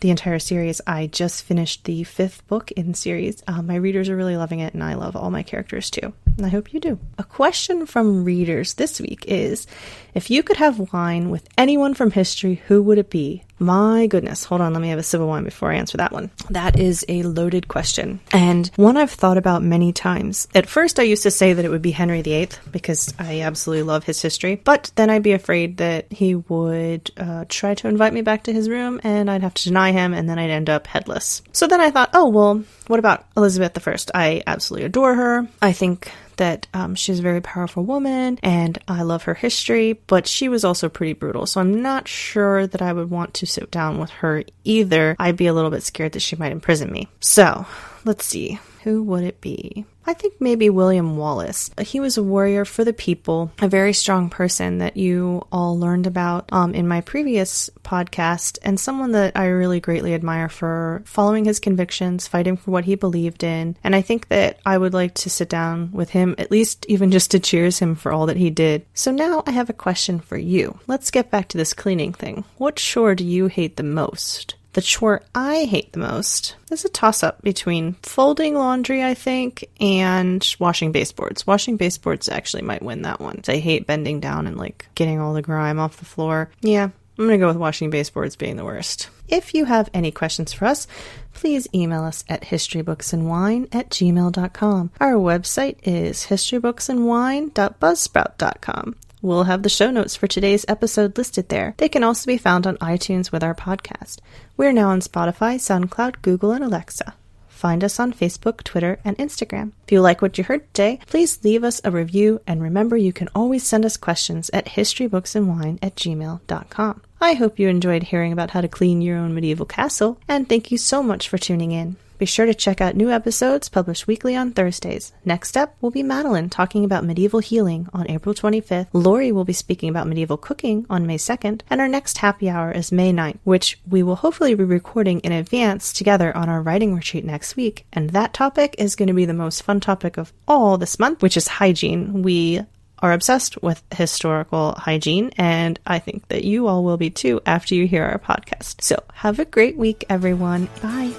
the 0.00 0.10
entire 0.10 0.38
series. 0.38 0.80
I 0.86 1.06
just 1.06 1.44
finished 1.44 1.84
the 1.84 2.04
fifth 2.04 2.46
book 2.46 2.70
in 2.72 2.92
the 2.92 2.96
series. 2.96 3.42
Uh, 3.46 3.62
my 3.62 3.76
readers 3.76 4.08
are 4.08 4.16
really 4.16 4.36
loving 4.36 4.60
it, 4.60 4.74
and 4.74 4.82
I 4.82 4.94
love 4.94 5.16
all 5.16 5.30
my 5.30 5.42
characters 5.42 5.90
too. 5.90 6.12
And 6.36 6.46
I 6.46 6.48
hope 6.48 6.72
you 6.72 6.80
do. 6.80 6.98
A 7.18 7.24
question 7.24 7.86
from 7.86 8.24
readers 8.24 8.74
this 8.74 9.00
week 9.00 9.24
is 9.28 9.66
if 10.14 10.30
you 10.30 10.42
could 10.42 10.56
have 10.58 10.92
wine 10.92 11.30
with 11.30 11.48
anyone 11.56 11.94
from 11.94 12.10
history, 12.10 12.62
who 12.66 12.82
would 12.82 12.98
it 12.98 13.10
be? 13.10 13.44
My 13.58 14.08
goodness. 14.08 14.44
Hold 14.44 14.60
on, 14.60 14.72
let 14.72 14.82
me 14.82 14.88
have 14.88 14.98
a 14.98 15.04
sip 15.04 15.20
of 15.20 15.28
wine 15.28 15.44
before 15.44 15.70
I 15.70 15.76
answer 15.76 15.96
that 15.98 16.12
one. 16.12 16.30
That 16.50 16.78
is 16.78 17.04
a 17.08 17.22
loaded 17.22 17.68
question, 17.68 18.18
and 18.32 18.66
one 18.74 18.96
I've 18.96 19.12
thought 19.12 19.36
about 19.36 19.62
many 19.62 19.92
times. 19.92 20.48
At 20.52 20.68
first, 20.68 20.98
I 20.98 21.04
used 21.04 21.22
to 21.22 21.30
say 21.30 21.52
that 21.52 21.64
it 21.64 21.70
would 21.70 21.80
be 21.80 21.92
Henry 21.92 22.22
VIII 22.22 22.48
because 22.72 23.14
I 23.20 23.42
absolutely 23.42 23.84
love 23.84 24.02
his 24.02 24.20
history, 24.20 24.56
but 24.56 24.90
then 24.96 25.10
I'd 25.10 25.22
be 25.22 25.32
afraid 25.32 25.76
that 25.76 26.12
he 26.12 26.34
would 26.34 27.10
uh, 27.16 27.44
try 27.48 27.74
to 27.76 27.88
invite 27.88 28.12
me 28.12 28.22
back 28.22 28.42
to 28.44 28.52
his 28.52 28.68
room 28.68 29.00
and 29.04 29.30
I'd 29.30 29.42
have 29.42 29.54
to 29.54 29.64
deny 29.64 29.92
him, 29.92 30.12
and 30.12 30.28
then 30.28 30.40
I'd 30.40 30.50
end 30.50 30.68
up 30.68 30.88
headless. 30.88 31.40
So 31.52 31.68
then 31.68 31.80
I 31.80 31.92
thought, 31.92 32.10
oh, 32.14 32.28
well, 32.28 32.64
what 32.92 32.98
about 32.98 33.24
Elizabeth 33.38 33.88
I? 33.88 34.10
I 34.14 34.42
absolutely 34.46 34.84
adore 34.84 35.14
her. 35.14 35.48
I 35.62 35.72
think 35.72 36.12
that 36.36 36.66
um, 36.74 36.94
she's 36.94 37.20
a 37.20 37.22
very 37.22 37.40
powerful 37.40 37.84
woman 37.84 38.38
and 38.42 38.76
I 38.86 39.00
love 39.00 39.22
her 39.22 39.32
history, 39.32 39.94
but 39.94 40.26
she 40.26 40.50
was 40.50 40.62
also 40.62 40.90
pretty 40.90 41.14
brutal. 41.14 41.46
So 41.46 41.62
I'm 41.62 41.80
not 41.80 42.06
sure 42.06 42.66
that 42.66 42.82
I 42.82 42.92
would 42.92 43.08
want 43.08 43.32
to 43.32 43.46
sit 43.46 43.70
down 43.70 43.98
with 43.98 44.10
her 44.10 44.44
either. 44.64 45.16
I'd 45.18 45.38
be 45.38 45.46
a 45.46 45.54
little 45.54 45.70
bit 45.70 45.82
scared 45.82 46.12
that 46.12 46.20
she 46.20 46.36
might 46.36 46.52
imprison 46.52 46.92
me. 46.92 47.08
So 47.20 47.64
let's 48.04 48.26
see. 48.26 48.58
Who 48.82 49.02
would 49.04 49.24
it 49.24 49.40
be? 49.40 49.84
I 50.04 50.14
think 50.14 50.40
maybe 50.40 50.68
William 50.68 51.16
Wallace. 51.16 51.70
He 51.80 52.00
was 52.00 52.16
a 52.16 52.22
warrior 52.22 52.64
for 52.64 52.84
the 52.84 52.92
people, 52.92 53.52
a 53.60 53.68
very 53.68 53.92
strong 53.92 54.28
person 54.28 54.78
that 54.78 54.96
you 54.96 55.46
all 55.52 55.78
learned 55.78 56.08
about 56.08 56.48
um, 56.50 56.74
in 56.74 56.88
my 56.88 57.00
previous 57.00 57.70
podcast, 57.84 58.58
and 58.62 58.80
someone 58.80 59.12
that 59.12 59.36
I 59.36 59.46
really 59.46 59.78
greatly 59.78 60.14
admire 60.14 60.48
for 60.48 61.02
following 61.04 61.44
his 61.44 61.60
convictions, 61.60 62.26
fighting 62.26 62.56
for 62.56 62.72
what 62.72 62.84
he 62.84 62.96
believed 62.96 63.44
in. 63.44 63.76
And 63.84 63.94
I 63.94 64.02
think 64.02 64.28
that 64.28 64.58
I 64.66 64.76
would 64.76 64.92
like 64.92 65.14
to 65.14 65.30
sit 65.30 65.48
down 65.48 65.92
with 65.92 66.10
him, 66.10 66.34
at 66.36 66.50
least 66.50 66.84
even 66.88 67.12
just 67.12 67.30
to 67.30 67.38
cheers 67.38 67.78
him 67.78 67.94
for 67.94 68.12
all 68.12 68.26
that 68.26 68.36
he 68.36 68.50
did. 68.50 68.84
So 68.94 69.12
now 69.12 69.44
I 69.46 69.52
have 69.52 69.70
a 69.70 69.74
question 69.74 70.18
for 70.18 70.36
you. 70.36 70.80
Let's 70.88 71.12
get 71.12 71.30
back 71.30 71.48
to 71.50 71.58
this 71.58 71.72
cleaning 71.72 72.12
thing. 72.12 72.44
What 72.58 72.76
chore 72.76 73.14
do 73.14 73.24
you 73.24 73.46
hate 73.46 73.76
the 73.76 73.84
most? 73.84 74.56
The 74.74 74.80
chore 74.80 75.20
I 75.34 75.64
hate 75.64 75.92
the 75.92 75.98
most 75.98 76.56
is 76.70 76.84
a 76.84 76.88
toss 76.88 77.22
up 77.22 77.42
between 77.42 77.94
folding 78.02 78.54
laundry, 78.54 79.04
I 79.04 79.12
think, 79.12 79.68
and 79.80 80.42
washing 80.58 80.92
baseboards. 80.92 81.46
Washing 81.46 81.76
baseboards 81.76 82.26
actually 82.28 82.62
might 82.62 82.82
win 82.82 83.02
that 83.02 83.20
one. 83.20 83.42
I 83.48 83.58
hate 83.58 83.86
bending 83.86 84.20
down 84.20 84.46
and 84.46 84.56
like 84.56 84.88
getting 84.94 85.20
all 85.20 85.34
the 85.34 85.42
grime 85.42 85.78
off 85.78 85.98
the 85.98 86.06
floor. 86.06 86.50
Yeah, 86.62 86.84
I'm 86.84 87.26
going 87.26 87.38
to 87.38 87.38
go 87.38 87.48
with 87.48 87.58
washing 87.58 87.90
baseboards 87.90 88.36
being 88.36 88.56
the 88.56 88.64
worst. 88.64 89.10
If 89.28 89.52
you 89.54 89.66
have 89.66 89.90
any 89.92 90.10
questions 90.10 90.54
for 90.54 90.64
us, 90.64 90.86
please 91.34 91.68
email 91.74 92.04
us 92.04 92.24
at 92.28 92.42
historybooksandwine 92.42 93.74
at 93.74 93.90
gmail.com. 93.90 94.90
Our 95.00 95.14
website 95.14 95.76
is 95.82 96.26
historybooksandwine.buzzsprout.com. 96.26 98.96
We'll 99.22 99.44
have 99.44 99.62
the 99.62 99.68
show 99.68 99.92
notes 99.92 100.16
for 100.16 100.26
today's 100.26 100.64
episode 100.66 101.16
listed 101.16 101.48
there. 101.48 101.74
They 101.76 101.88
can 101.88 102.02
also 102.02 102.26
be 102.26 102.36
found 102.36 102.66
on 102.66 102.76
iTunes 102.78 103.30
with 103.30 103.44
our 103.44 103.54
podcast. 103.54 104.18
We're 104.56 104.72
now 104.72 104.90
on 104.90 105.00
Spotify, 105.00 105.56
SoundCloud, 105.56 106.22
Google, 106.22 106.50
and 106.50 106.64
Alexa. 106.64 107.14
Find 107.46 107.84
us 107.84 108.00
on 108.00 108.12
Facebook, 108.12 108.64
Twitter, 108.64 108.98
and 109.04 109.16
Instagram. 109.18 109.70
If 109.84 109.92
you 109.92 110.00
like 110.00 110.20
what 110.20 110.36
you 110.36 110.42
heard 110.42 110.66
today, 110.74 110.98
please 111.06 111.44
leave 111.44 111.62
us 111.62 111.80
a 111.84 111.92
review 111.92 112.40
and 112.48 112.60
remember 112.60 112.96
you 112.96 113.12
can 113.12 113.28
always 113.32 113.64
send 113.64 113.84
us 113.84 113.96
questions 113.96 114.50
at 114.52 114.66
historybooksandwine 114.66 115.78
at 115.80 115.94
gmail.com. 115.94 117.02
I 117.20 117.34
hope 117.34 117.60
you 117.60 117.68
enjoyed 117.68 118.02
hearing 118.02 118.32
about 118.32 118.50
how 118.50 118.60
to 118.60 118.66
clean 118.66 119.00
your 119.00 119.18
own 119.18 119.32
medieval 119.32 119.66
castle, 119.66 120.18
and 120.26 120.48
thank 120.48 120.72
you 120.72 120.78
so 120.78 121.04
much 121.04 121.28
for 121.28 121.38
tuning 121.38 121.70
in. 121.70 121.94
Be 122.22 122.26
sure 122.26 122.46
to 122.46 122.54
check 122.54 122.80
out 122.80 122.94
new 122.94 123.10
episodes 123.10 123.68
published 123.68 124.06
weekly 124.06 124.36
on 124.36 124.52
Thursdays. 124.52 125.12
Next 125.24 125.56
up 125.56 125.74
will 125.80 125.90
be 125.90 126.04
Madeline 126.04 126.50
talking 126.50 126.84
about 126.84 127.04
medieval 127.04 127.40
healing 127.40 127.88
on 127.92 128.08
April 128.08 128.32
25th. 128.32 128.86
Lori 128.92 129.32
will 129.32 129.44
be 129.44 129.52
speaking 129.52 129.88
about 129.88 130.06
medieval 130.06 130.36
cooking 130.36 130.86
on 130.88 131.04
May 131.04 131.18
2nd. 131.18 131.62
And 131.68 131.80
our 131.80 131.88
next 131.88 132.18
happy 132.18 132.48
hour 132.48 132.70
is 132.70 132.92
May 132.92 133.12
9th, 133.12 133.38
which 133.42 133.80
we 133.90 134.04
will 134.04 134.14
hopefully 134.14 134.54
be 134.54 134.62
recording 134.62 135.18
in 135.18 135.32
advance 135.32 135.92
together 135.92 136.32
on 136.36 136.48
our 136.48 136.62
writing 136.62 136.94
retreat 136.94 137.24
next 137.24 137.56
week. 137.56 137.86
And 137.92 138.10
that 138.10 138.34
topic 138.34 138.76
is 138.78 138.94
going 138.94 139.08
to 139.08 139.14
be 139.14 139.24
the 139.24 139.34
most 139.34 139.64
fun 139.64 139.80
topic 139.80 140.16
of 140.16 140.32
all 140.46 140.78
this 140.78 141.00
month, 141.00 141.22
which 141.22 141.36
is 141.36 141.48
hygiene. 141.48 142.22
We 142.22 142.60
are 143.00 143.12
obsessed 143.12 143.60
with 143.64 143.82
historical 143.92 144.76
hygiene, 144.78 145.32
and 145.36 145.80
I 145.84 145.98
think 145.98 146.28
that 146.28 146.44
you 146.44 146.68
all 146.68 146.84
will 146.84 146.98
be 146.98 147.10
too 147.10 147.40
after 147.44 147.74
you 147.74 147.88
hear 147.88 148.04
our 148.04 148.20
podcast. 148.20 148.80
So 148.80 149.02
have 149.12 149.40
a 149.40 149.44
great 149.44 149.76
week, 149.76 150.04
everyone. 150.08 150.68
Bye. 150.80 151.12